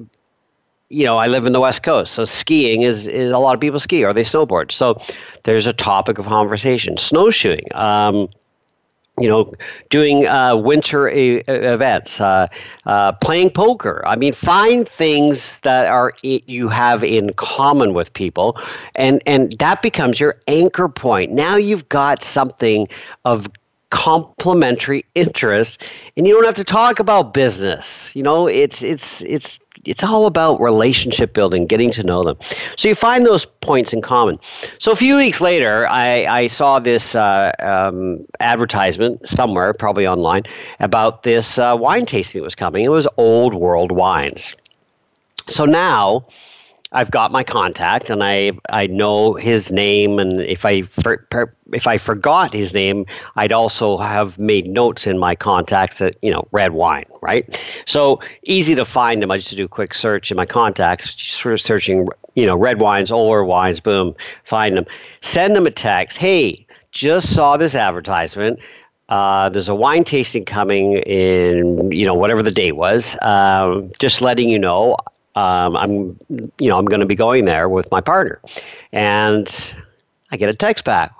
[0.94, 3.60] you know, I live in the West Coast, so skiing is, is a lot of
[3.60, 4.70] people ski or they snowboard.
[4.70, 5.00] So
[5.42, 6.96] there's a topic of conversation.
[6.96, 8.28] Snowshoeing, um,
[9.18, 9.52] you know,
[9.90, 12.46] doing uh, winter a- events, uh,
[12.86, 14.04] uh, playing poker.
[14.06, 18.56] I mean, find things that are you have in common with people,
[18.94, 21.32] and and that becomes your anchor point.
[21.32, 22.88] Now you've got something
[23.24, 23.48] of
[23.94, 25.80] complementary interest
[26.16, 30.26] and you don't have to talk about business you know it's it's it's it's all
[30.26, 32.36] about relationship building getting to know them.
[32.76, 34.38] So you find those points in common.
[34.78, 40.42] So a few weeks later i, I saw this uh, um, advertisement somewhere probably online
[40.80, 42.84] about this uh, wine tasting that was coming.
[42.84, 44.56] It was old world wines.
[45.46, 46.26] So now
[46.92, 51.26] I've got my contact and I I know his name and if I for,
[51.72, 53.06] if I forgot his name
[53.36, 57.60] I'd also have made notes in my contacts that you know red wine right?
[57.86, 61.54] So easy to find him I just do a quick search in my contacts sort
[61.54, 64.14] of searching you know red wines older wines boom
[64.44, 64.86] find them.
[65.20, 66.16] Send them a text.
[66.16, 68.60] Hey just saw this advertisement.
[69.08, 73.18] Uh, there's a wine tasting coming in, you know, whatever the date was.
[73.20, 74.96] Um, just letting you know,
[75.34, 76.18] um, I'm,
[76.58, 78.40] you know, I'm going to be going there with my partner,
[78.92, 79.74] and
[80.30, 81.12] I get a text back.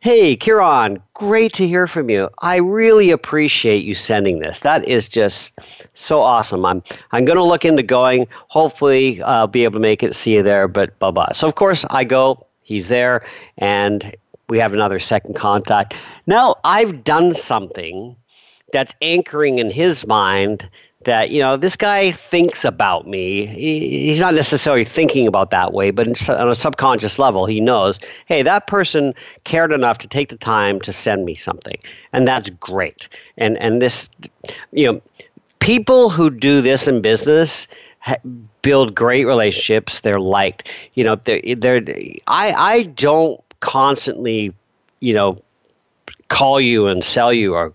[0.00, 2.28] Hey, Kieron, great to hear from you.
[2.38, 4.60] I really appreciate you sending this.
[4.60, 5.52] That is just
[5.94, 6.64] so awesome.
[6.64, 8.28] I'm I'm going to look into going.
[8.46, 10.14] Hopefully, I'll be able to make it.
[10.14, 10.68] See you there.
[10.68, 11.32] But blah blah.
[11.32, 12.46] So of course I go.
[12.62, 13.26] He's there,
[13.56, 14.14] and
[14.48, 15.94] we have another second contact.
[16.26, 18.14] Now I've done something
[18.72, 20.68] that's anchoring in his mind
[21.04, 23.46] that you know this guy thinks about me.
[23.46, 28.00] He, he's not necessarily thinking about that way but on a subconscious level he knows
[28.26, 31.78] hey that person cared enough to take the time to send me something
[32.12, 33.08] and that's great.
[33.36, 34.10] And and this
[34.72, 35.00] you know
[35.60, 37.68] people who do this in business
[38.62, 40.00] build great relationships.
[40.00, 40.68] They're liked.
[40.94, 41.82] You know they're, they're
[42.26, 44.54] i i don't constantly,
[45.00, 45.42] you know,
[46.28, 47.74] call you and sell you or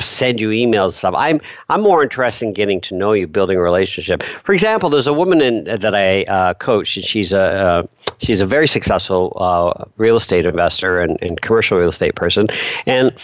[0.00, 1.14] send you emails and stuff.
[1.16, 4.22] I'm I'm more interested in getting to know you, building a relationship.
[4.44, 7.82] For example, there's a woman in, that I uh, coach, and she's a uh,
[8.18, 12.48] she's a very successful uh, real estate investor and, and commercial real estate person,
[12.86, 13.14] and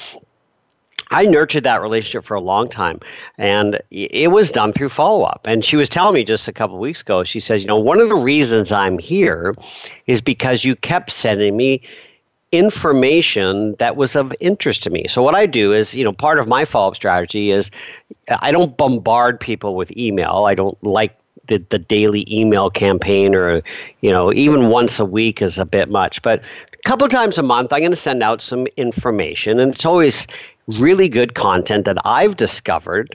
[1.13, 3.01] I nurtured that relationship for a long time,
[3.37, 5.41] and it was done through follow up.
[5.45, 8.01] And she was telling me just a couple weeks ago, she says, You know, one
[8.01, 9.55] of the reasons I'm here
[10.07, 11.83] is because you kept sending me
[12.53, 15.07] information that was of interest to me.
[15.09, 17.71] So what I do is, you know, part of my follow-up strategy is
[18.41, 20.45] I don't bombard people with email.
[20.47, 23.63] I don't like the, the daily email campaign or,
[24.01, 26.23] you know, even once a week is a bit much.
[26.23, 26.43] But
[26.73, 29.61] a couple times a month, I'm going to send out some information.
[29.61, 30.27] And it's always
[30.67, 33.11] really good content that I've discovered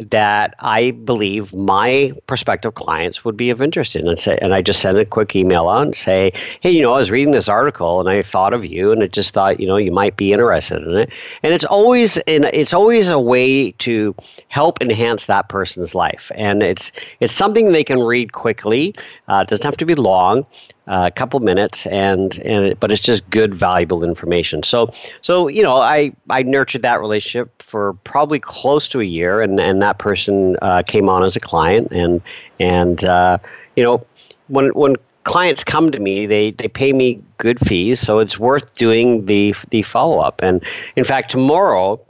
[0.00, 4.08] that I believe my prospective clients would be of interest in.
[4.08, 6.94] And, say, and I just send a quick email out and say, hey, you know,
[6.94, 9.66] I was reading this article and I thought of you and I just thought, you
[9.66, 11.12] know, you might be interested in it.
[11.42, 14.14] And it's always in, it's always a way to
[14.48, 16.30] help enhance that person's life.
[16.34, 18.94] And it's it's something they can read quickly.
[19.28, 20.46] Uh, it doesn't have to be long
[20.88, 24.62] a couple minutes, and and but it's just good, valuable information.
[24.62, 29.42] So so you know, I I nurtured that relationship for probably close to a year,
[29.42, 32.20] and and that person uh, came on as a client, and
[32.58, 33.38] and uh,
[33.76, 34.04] you know
[34.48, 38.74] when when clients come to me, they, they pay me good fees, so it's worth
[38.74, 40.40] doing the the follow up.
[40.42, 40.64] And
[40.96, 42.00] in fact, tomorrow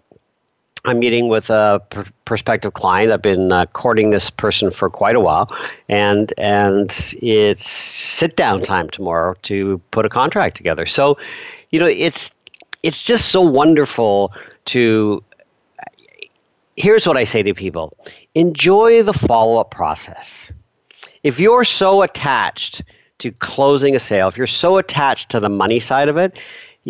[0.88, 3.12] I'm meeting with a pr- prospective client.
[3.12, 5.54] I've been uh, courting this person for quite a while,
[5.88, 10.86] and and it's sit down time tomorrow to put a contract together.
[10.86, 11.18] So,
[11.70, 12.30] you know, it's
[12.82, 14.32] it's just so wonderful
[14.66, 15.22] to.
[16.76, 17.92] Here's what I say to people:
[18.34, 20.50] enjoy the follow up process.
[21.22, 22.82] If you're so attached
[23.18, 26.38] to closing a sale, if you're so attached to the money side of it,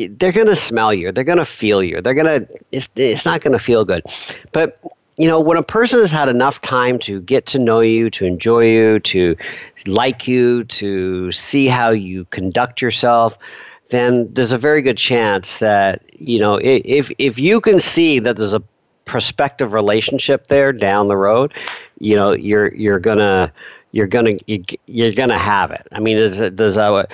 [0.06, 1.12] they're going to smell you.
[1.12, 2.00] They're going to feel you.
[2.00, 4.04] They're going to, it's, it's not going to feel good.
[4.52, 4.78] But,
[5.16, 8.24] you know, when a person has had enough time to get to know you, to
[8.24, 9.36] enjoy you, to
[9.86, 13.36] like you, to see how you conduct yourself,
[13.90, 18.36] then there's a very good chance that, you know, if, if you can see that
[18.36, 18.62] there's a
[19.06, 21.52] prospective relationship there down the road,
[21.98, 23.50] you know, you're, you're going to,
[23.92, 24.32] you're gonna
[24.86, 25.86] you're gonna have it.
[25.92, 27.08] I mean, there's a, there's a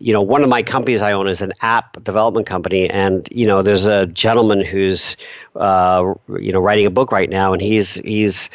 [0.00, 3.46] you know one of my companies I own is an app development company, and you
[3.46, 5.16] know there's a gentleman who's
[5.56, 8.50] uh, you know writing a book right now, and he's he's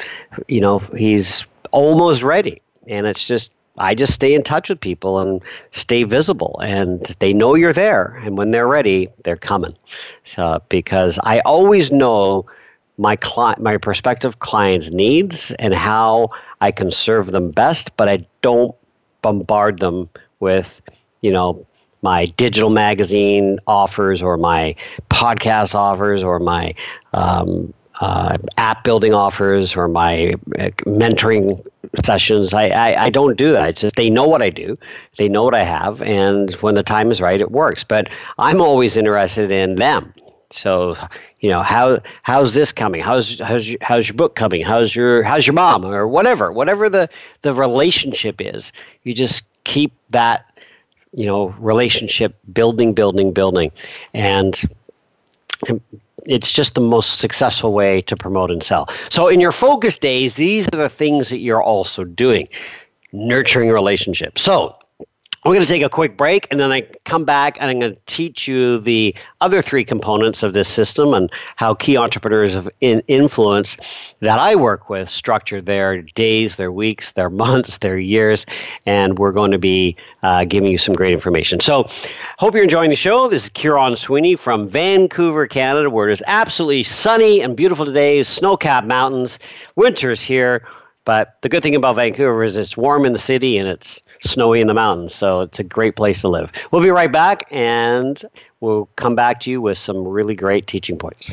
[0.47, 5.19] you know he's almost ready, and it's just I just stay in touch with people
[5.19, 5.41] and
[5.71, 9.75] stay visible, and they know you're there, and when they're ready, they're coming.
[10.23, 12.45] So because I always know
[12.97, 16.29] my client, my prospective clients' needs and how
[16.61, 18.75] I can serve them best, but I don't
[19.21, 20.81] bombard them with,
[21.21, 21.65] you know,
[22.01, 24.75] my digital magazine offers or my
[25.09, 26.73] podcast offers or my
[27.13, 31.65] um, uh, app building offers or my uh, mentoring
[32.03, 32.53] sessions.
[32.53, 33.69] I, I, I, don't do that.
[33.69, 34.77] It's just they know what I do,
[35.17, 37.83] they know what I have, and when the time is right, it works.
[37.83, 40.13] But I'm always interested in them.
[40.51, 40.95] So
[41.39, 43.01] you know how how's this coming?
[43.01, 44.61] How's how's your, how's your book coming?
[44.61, 47.09] How's your how's your mom or whatever whatever the
[47.41, 48.71] the relationship is
[49.03, 50.45] you just keep that
[51.13, 53.71] you know relationship building building building.
[54.13, 54.59] And
[56.25, 58.89] it's just the most successful way to promote and sell.
[59.09, 62.49] So in your focus days these are the things that you're also doing
[63.11, 64.41] nurturing relationships.
[64.41, 64.75] So,
[65.47, 67.95] we're going to take a quick break and then I come back and I'm going
[67.95, 72.69] to teach you the other three components of this system and how key entrepreneurs of
[72.81, 73.77] in influence
[74.19, 78.45] that I work with structure their days, their weeks, their months, their years.
[78.85, 81.61] And we're going to be uh, giving you some great information.
[81.61, 81.87] So,
[82.39, 83.29] hope you're enjoying the show.
[83.29, 88.21] This is Kieron Sweeney from Vancouver, Canada, where it is absolutely sunny and beautiful today,
[88.23, 89.39] snow capped mountains.
[89.77, 90.67] Winter's here.
[91.07, 94.59] But the good thing about Vancouver is it's warm in the city and it's snowy
[94.59, 95.15] in the mountains.
[95.15, 96.51] So it's a great place to live.
[96.69, 98.21] We'll be right back and
[98.59, 101.31] we'll come back to you with some really great teaching points.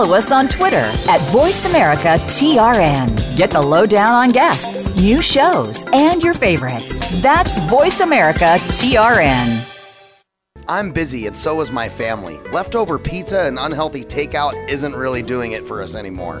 [0.00, 3.36] Follow us on Twitter at VoiceAmericaTRN.
[3.36, 7.00] Get the lowdown on guests, new shows, and your favorites.
[7.20, 9.66] That's VoiceAmericaTRN.
[10.68, 12.38] I'm busy and so is my family.
[12.50, 16.40] Leftover pizza and unhealthy takeout isn't really doing it for us anymore.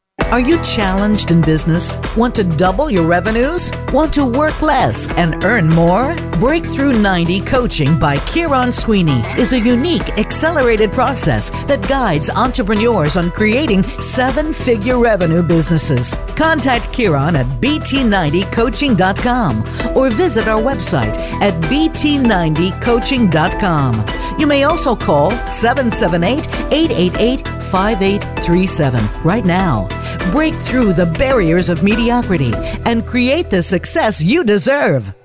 [0.31, 1.97] Are you challenged in business?
[2.15, 3.69] Want to double your revenues?
[3.91, 6.15] Want to work less and earn more?
[6.39, 13.29] Breakthrough 90 Coaching by Kieron Sweeney is a unique, accelerated process that guides entrepreneurs on
[13.29, 16.15] creating seven figure revenue businesses.
[16.37, 24.39] Contact Kieron at bt90coaching.com or visit our website at bt90coaching.com.
[24.39, 29.87] You may also call 778 888 5837 right now.
[30.29, 32.53] Break through the barriers of mediocrity
[32.85, 35.15] and create the success you deserve.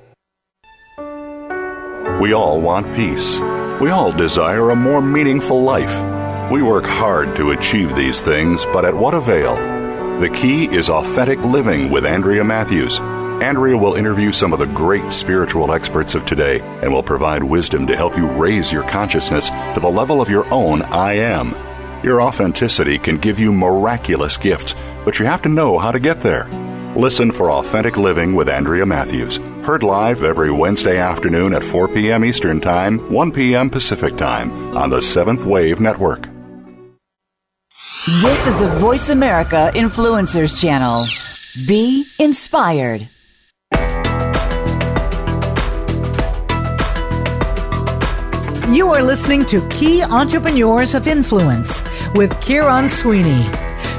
[2.19, 3.39] We all want peace.
[3.81, 6.51] We all desire a more meaningful life.
[6.51, 9.57] We work hard to achieve these things, but at what avail?
[10.19, 12.99] The key is authentic living with Andrea Matthews.
[12.99, 17.87] Andrea will interview some of the great spiritual experts of today and will provide wisdom
[17.87, 21.55] to help you raise your consciousness to the level of your own I am.
[22.07, 26.21] Your authenticity can give you miraculous gifts, but you have to know how to get
[26.21, 26.47] there.
[26.95, 29.39] Listen for Authentic Living with Andrea Matthews.
[29.65, 32.25] Heard live every Wednesday afternoon at 4 p.m.
[32.25, 33.69] Eastern Time, 1 p.m.
[33.69, 36.29] Pacific Time on the Seventh Wave Network.
[38.23, 41.07] This is the Voice America Influencers Channel.
[41.67, 43.09] Be inspired.
[48.69, 51.83] You are listening to Key Entrepreneurs of Influence
[52.17, 53.45] with Kieron Sweeney.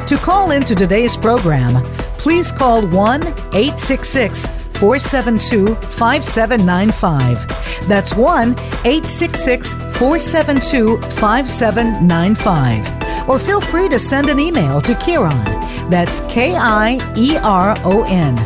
[0.07, 1.84] To call into today's program,
[2.18, 4.47] please call 1 866
[4.80, 7.47] 472 5795.
[7.88, 13.30] That's 1 866 472 5795.
[13.30, 15.43] Or feel free to send an email to Kieron.
[15.89, 18.38] That's K I E R O N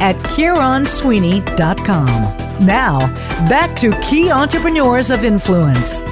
[0.00, 2.36] at KieronSweeney.com.
[2.64, 3.08] Now,
[3.48, 6.04] back to Key Entrepreneurs of Influence.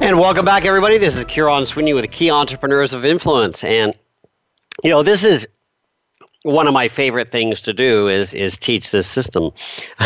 [0.00, 0.96] And welcome back, everybody.
[0.96, 3.62] This is Kieron Sweeney with the Key Entrepreneurs of Influence.
[3.62, 3.92] And,
[4.82, 5.46] you know, this is
[6.42, 9.50] one of my favorite things to do is is teach this system.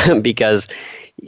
[0.21, 0.67] Because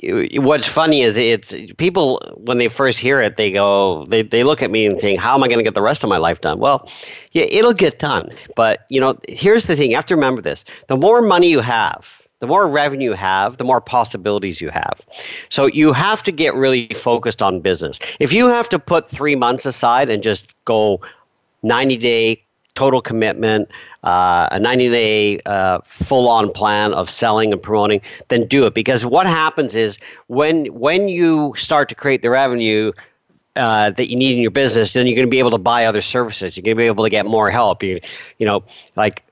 [0.03, 4.61] what's funny is it's people when they first hear it they go they, they look
[4.61, 6.41] at me and think how am i going to get the rest of my life
[6.41, 6.59] done?
[6.59, 6.91] Well
[7.31, 8.31] yeah it'll get done.
[8.57, 9.91] But you know here's the thing.
[9.91, 10.65] You have to remember this.
[10.89, 15.01] The more money you have the more revenue you have, the more possibilities you have.
[15.49, 17.99] So you have to get really focused on business.
[18.21, 21.01] If you have to put three months aside and just go
[21.63, 22.43] 90 day
[22.75, 23.71] total commitment,
[24.05, 28.75] uh, a 90 day uh, full on plan of selling and promoting, then do it.
[28.75, 32.93] Because what happens is when when you start to create the revenue,
[33.57, 35.87] uh, that you need in your business, then you're going to be able to buy
[35.87, 36.57] other services.
[36.57, 37.83] You're going to be able to get more help.
[37.83, 38.01] You,
[38.39, 38.63] you know,
[38.97, 39.23] like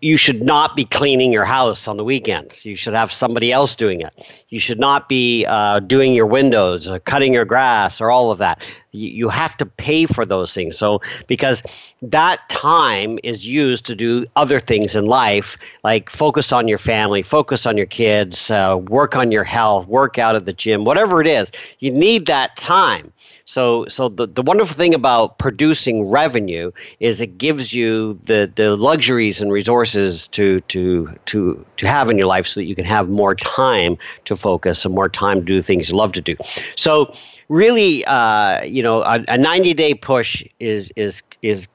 [0.00, 2.64] you should not be cleaning your house on the weekends.
[2.64, 4.14] You should have somebody else doing it.
[4.48, 8.38] You should not be uh, doing your windows or cutting your grass or all of
[8.38, 8.62] that.
[8.92, 10.78] You, you have to pay for those things.
[10.78, 11.64] So, because
[12.00, 17.22] that time is used to do other things in life, like focus on your family,
[17.22, 21.20] focus on your kids, uh, work on your health, work out at the gym, whatever
[21.20, 21.50] it is.
[21.80, 23.12] You need that time.
[23.44, 26.70] So, so the, the wonderful thing about producing revenue
[27.00, 32.18] is it gives you the, the luxuries and resources to, to, to, to have in
[32.18, 35.44] your life so that you can have more time to focus and more time to
[35.44, 36.36] do things you love to do.
[36.76, 37.14] So,
[37.48, 41.68] really, uh, you know, a, a 90 day push is, is, is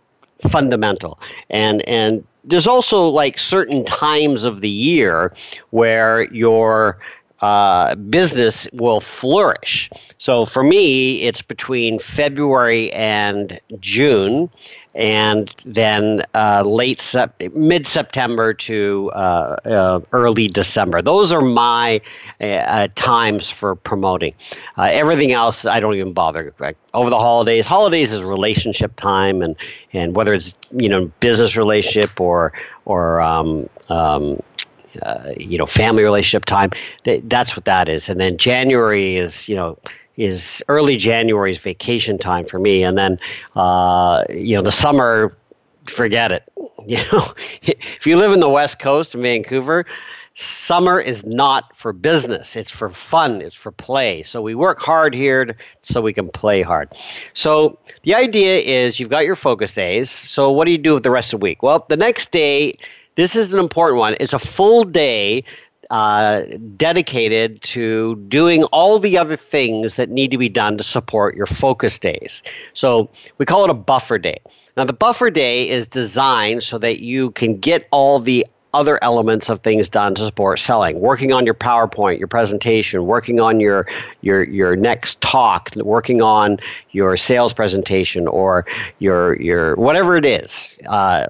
[0.49, 1.19] fundamental.
[1.49, 5.33] And, and there's also like certain times of the year
[5.71, 6.97] where your
[7.41, 9.89] uh, business will flourish.
[10.19, 14.49] So for me, it's between February and June,
[14.95, 21.03] and then uh, late sep- mid September to uh, uh, early December.
[21.03, 22.01] Those are my
[22.41, 24.33] uh, times for promoting.
[24.77, 26.51] Uh, everything else, I don't even bother.
[26.57, 29.55] Like over the holidays, holidays is relationship time, and
[29.93, 32.53] and whether it's you know business relationship or
[32.85, 34.41] or um, um,
[35.03, 36.71] uh, you know family relationship time.
[37.05, 38.09] That's what that is.
[38.09, 39.77] And then January is you know
[40.17, 43.19] is early January is vacation time for me, and then
[43.55, 45.37] uh, you know the summer,
[45.85, 46.43] forget it.
[46.85, 49.85] You know, if you live in the West Coast in Vancouver,
[50.35, 54.23] summer is not for business; it's for fun, it's for play.
[54.23, 56.93] So we work hard here so we can play hard.
[57.33, 60.09] So the idea is you've got your focus days.
[60.09, 61.61] So what do you do with the rest of the week?
[61.61, 62.75] Well, the next day.
[63.15, 64.15] This is an important one.
[64.19, 65.43] It's a full day
[65.89, 66.41] uh,
[66.75, 71.45] dedicated to doing all the other things that need to be done to support your
[71.45, 72.43] focus days.
[72.73, 74.39] So we call it a buffer day.
[74.75, 79.49] Now, the buffer day is designed so that you can get all the other elements
[79.49, 83.87] of things done to support selling working on your powerpoint your presentation working on your
[84.21, 86.59] your your next talk working on
[86.91, 88.65] your sales presentation or
[88.99, 91.25] your your whatever it is uh,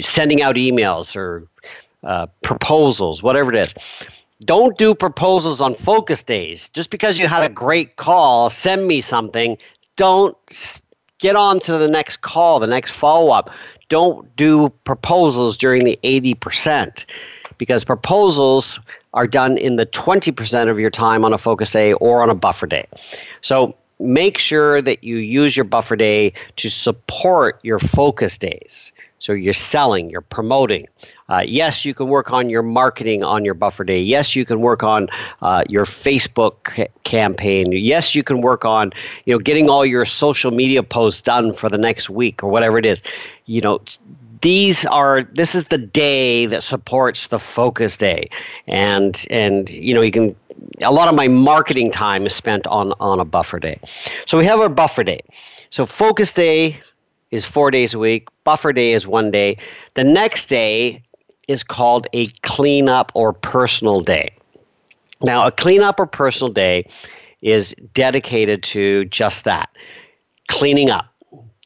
[0.00, 1.46] sending out emails or
[2.02, 3.74] uh, proposals, whatever it is.
[4.44, 6.70] Don't do proposals on focus days.
[6.70, 9.58] Just because you had a great call, send me something.
[9.96, 10.36] Don't
[11.18, 13.50] get on to the next call, the next follow up.
[13.90, 17.04] Don't do proposals during the 80%
[17.58, 18.80] because proposals
[19.12, 22.34] are done in the 20% of your time on a focus day or on a
[22.34, 22.86] buffer day.
[23.42, 28.92] So make sure that you use your buffer day to support your focus days.
[29.18, 30.86] So you're selling, you're promoting.
[31.30, 34.00] Uh, yes, you can work on your marketing on your buffer day.
[34.00, 35.08] Yes, you can work on
[35.42, 37.70] uh, your Facebook ca- campaign.
[37.72, 38.92] Yes, you can work on
[39.26, 42.78] you know getting all your social media posts done for the next week or whatever
[42.78, 43.00] it is.
[43.46, 43.80] You know,
[44.42, 48.28] these are this is the day that supports the focus day,
[48.66, 50.34] and and you know you can.
[50.82, 53.80] A lot of my marketing time is spent on on a buffer day.
[54.26, 55.20] So we have our buffer day.
[55.70, 56.76] So focus day
[57.30, 58.28] is four days a week.
[58.44, 59.56] Buffer day is one day.
[59.94, 61.02] The next day
[61.50, 64.32] is called a cleanup or personal day.
[65.20, 66.88] Now, a cleanup or personal day
[67.42, 69.68] is dedicated to just that
[70.48, 71.06] cleaning up,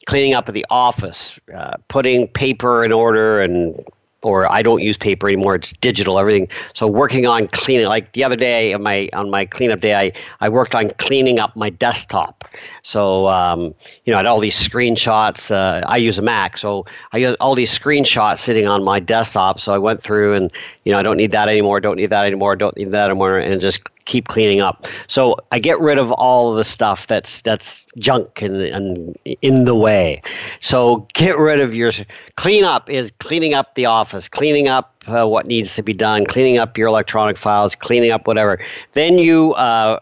[0.07, 3.85] cleaning up at the office, uh, putting paper in order and
[4.25, 5.55] or I don't use paper anymore.
[5.55, 6.47] It's digital, everything.
[6.73, 10.11] So working on cleaning, like the other day on my on my cleanup day, I,
[10.39, 12.43] I worked on cleaning up my desktop.
[12.81, 15.51] So um, you know, I had all these screenshots.
[15.51, 19.59] Uh, I use a Mac, so I got all these screenshots sitting on my desktop.
[19.59, 20.51] So I went through and
[20.85, 21.81] you know, I don't need that anymore.
[21.81, 22.55] Don't need that anymore.
[22.55, 24.85] Don't need that anymore, and just keep cleaning up.
[25.07, 29.65] So I get rid of all of the stuff that's that's junk and, and in
[29.65, 30.21] the way.
[30.59, 31.91] So get rid of your
[32.35, 36.23] clean up is cleaning up the office, cleaning up uh, what needs to be done,
[36.23, 38.59] cleaning up your electronic files, cleaning up whatever.
[38.93, 39.99] Then you uh,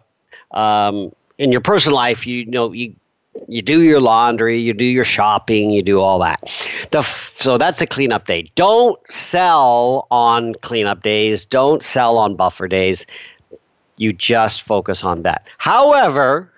[0.52, 2.94] um, in your personal life, you know you
[3.48, 6.42] you do your laundry, you do your shopping, you do all that.
[6.92, 8.52] The, so that's a cleanup day.
[8.56, 11.46] Don't sell on cleanup days.
[11.46, 13.06] Don't sell on buffer days.
[13.98, 15.46] You just focus on that.
[15.58, 16.52] However,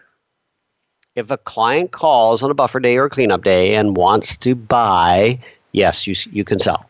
[1.16, 5.40] if a client calls on a buffer day or cleanup day and wants to buy,
[5.72, 6.86] yes, you, you can sell.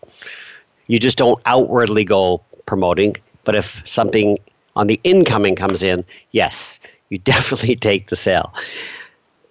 [0.88, 3.16] You just don't outwardly go promoting.
[3.44, 4.38] But if something
[4.76, 6.80] on the incoming comes in, yes,
[7.10, 8.54] you definitely take the sale.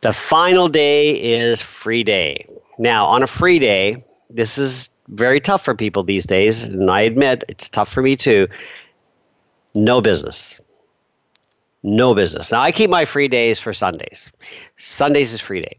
[0.05, 2.47] The final day is free day.
[2.79, 7.01] Now, on a free day, this is very tough for people these days, and I
[7.01, 8.47] admit it's tough for me too.
[9.75, 10.61] No business
[11.85, 12.51] no business.
[12.51, 14.33] Now I keep my free days for Sundays.
[14.79, 15.77] Sundays is free day.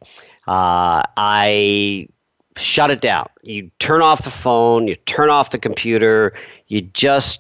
[0.47, 2.07] Uh, I
[2.55, 3.28] shut it down.
[3.41, 6.34] You turn off the phone, you turn off the computer,
[6.67, 7.39] you just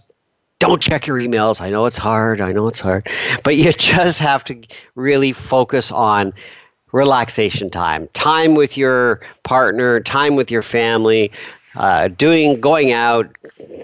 [0.57, 1.61] don't check your emails.
[1.61, 2.41] I know it's hard.
[2.41, 3.07] I know it's hard.
[3.43, 4.59] But you just have to
[4.95, 6.33] really focus on
[6.95, 11.29] relaxation time, time with your partner, time with your family,
[11.75, 13.29] uh, doing going out,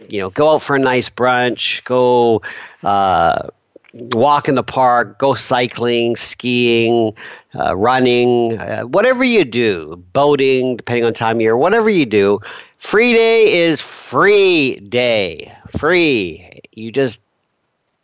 [0.08, 2.42] you know, go out for a nice brunch, go
[2.84, 3.50] uh,
[3.94, 7.14] walk in the park, go cycling, skiing,
[7.54, 12.40] uh, running, uh, whatever you do, boating, depending on time of year, whatever you do.
[12.78, 15.54] Free day is free day.
[15.78, 16.62] Free.
[16.72, 17.20] You just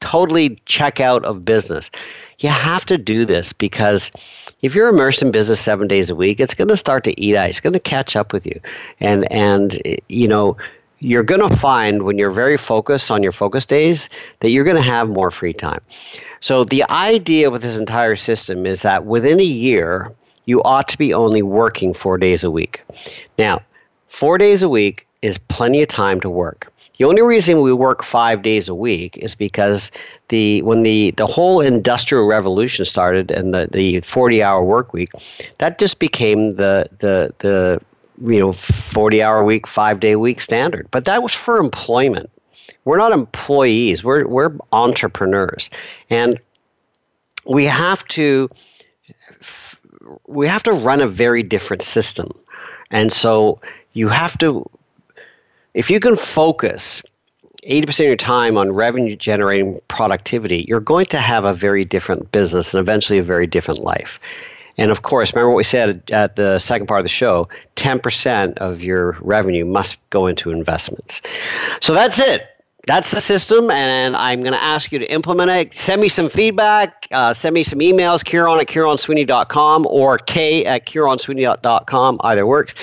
[0.01, 1.89] totally check out of business.
[2.39, 4.11] You have to do this because
[4.61, 7.35] if you're immersed in business seven days a week, it's going to start to eat
[7.35, 7.51] ice.
[7.51, 8.59] It's going to catch up with you,
[8.99, 9.79] and and
[10.09, 10.57] you know
[10.99, 14.75] you're going to find when you're very focused on your focus days that you're going
[14.75, 15.81] to have more free time.
[16.39, 20.11] So the idea with this entire system is that within a year
[20.45, 22.81] you ought to be only working four days a week.
[23.37, 23.61] Now,
[24.07, 26.71] four days a week is plenty of time to work.
[26.97, 29.91] The only reason we work five days a week is because
[30.29, 35.09] the when the, the whole industrial revolution started and the, the 40 hour work week,
[35.59, 37.81] that just became the the the
[38.21, 40.87] you know 40 hour week, five day week standard.
[40.89, 42.31] But that was for employment.
[42.83, 44.03] We're not employees.
[44.03, 45.69] We're we're entrepreneurs,
[46.09, 46.39] and
[47.45, 48.49] we have to
[50.25, 52.31] we have to run a very different system.
[52.89, 53.59] And so
[53.93, 54.65] you have to
[55.77, 57.03] if you can focus
[57.69, 62.31] 80% of your time on revenue generating productivity, you're going to have a very different
[62.31, 64.19] business and eventually a very different life.
[64.79, 68.57] And of course, remember what we said at the second part of the show 10%
[68.57, 71.21] of your revenue must go into investments.
[71.79, 72.47] So that's it
[72.87, 75.73] that's the system, and I'm going to ask you to implement it.
[75.73, 77.05] Send me some feedback.
[77.11, 82.21] Uh, send me some emails, Kieron at KieronSweeney.com or K at KieronSweeney.com.
[82.23, 82.73] Either works.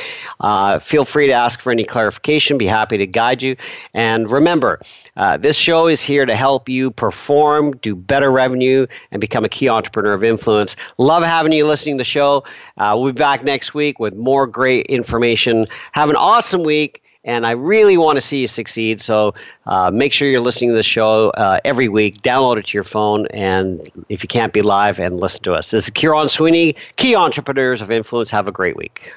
[0.40, 2.58] Uh, feel free to ask for any clarification.
[2.58, 3.56] Be happy to guide you.
[3.94, 4.78] And remember,
[5.16, 9.48] uh, this show is here to help you perform, do better revenue, and become a
[9.48, 10.76] key entrepreneur of influence.
[10.98, 12.44] Love having you listening to the show.
[12.76, 15.66] Uh, we'll be back next week with more great information.
[15.92, 19.00] Have an awesome week and I really want to see you succeed.
[19.00, 19.34] So
[19.66, 22.22] uh, make sure you're listening to the show uh, every week.
[22.22, 25.70] Download it to your phone, and if you can't be live, and listen to us.
[25.70, 28.30] This is Kieron Sweeney, Key Entrepreneurs of Influence.
[28.30, 29.12] Have a great week.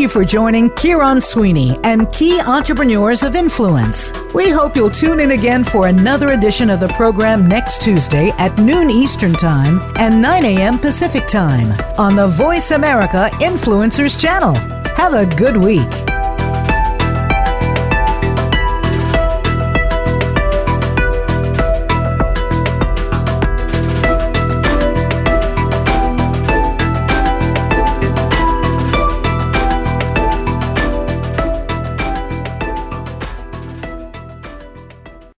[0.00, 4.12] You for joining Kieron Sweeney and Key Entrepreneurs of Influence.
[4.32, 8.56] We hope you'll tune in again for another edition of the program next Tuesday at
[8.58, 10.78] noon Eastern Time and 9 a.m.
[10.78, 14.54] Pacific Time on the Voice America Influencers channel.
[14.96, 16.19] Have a good week.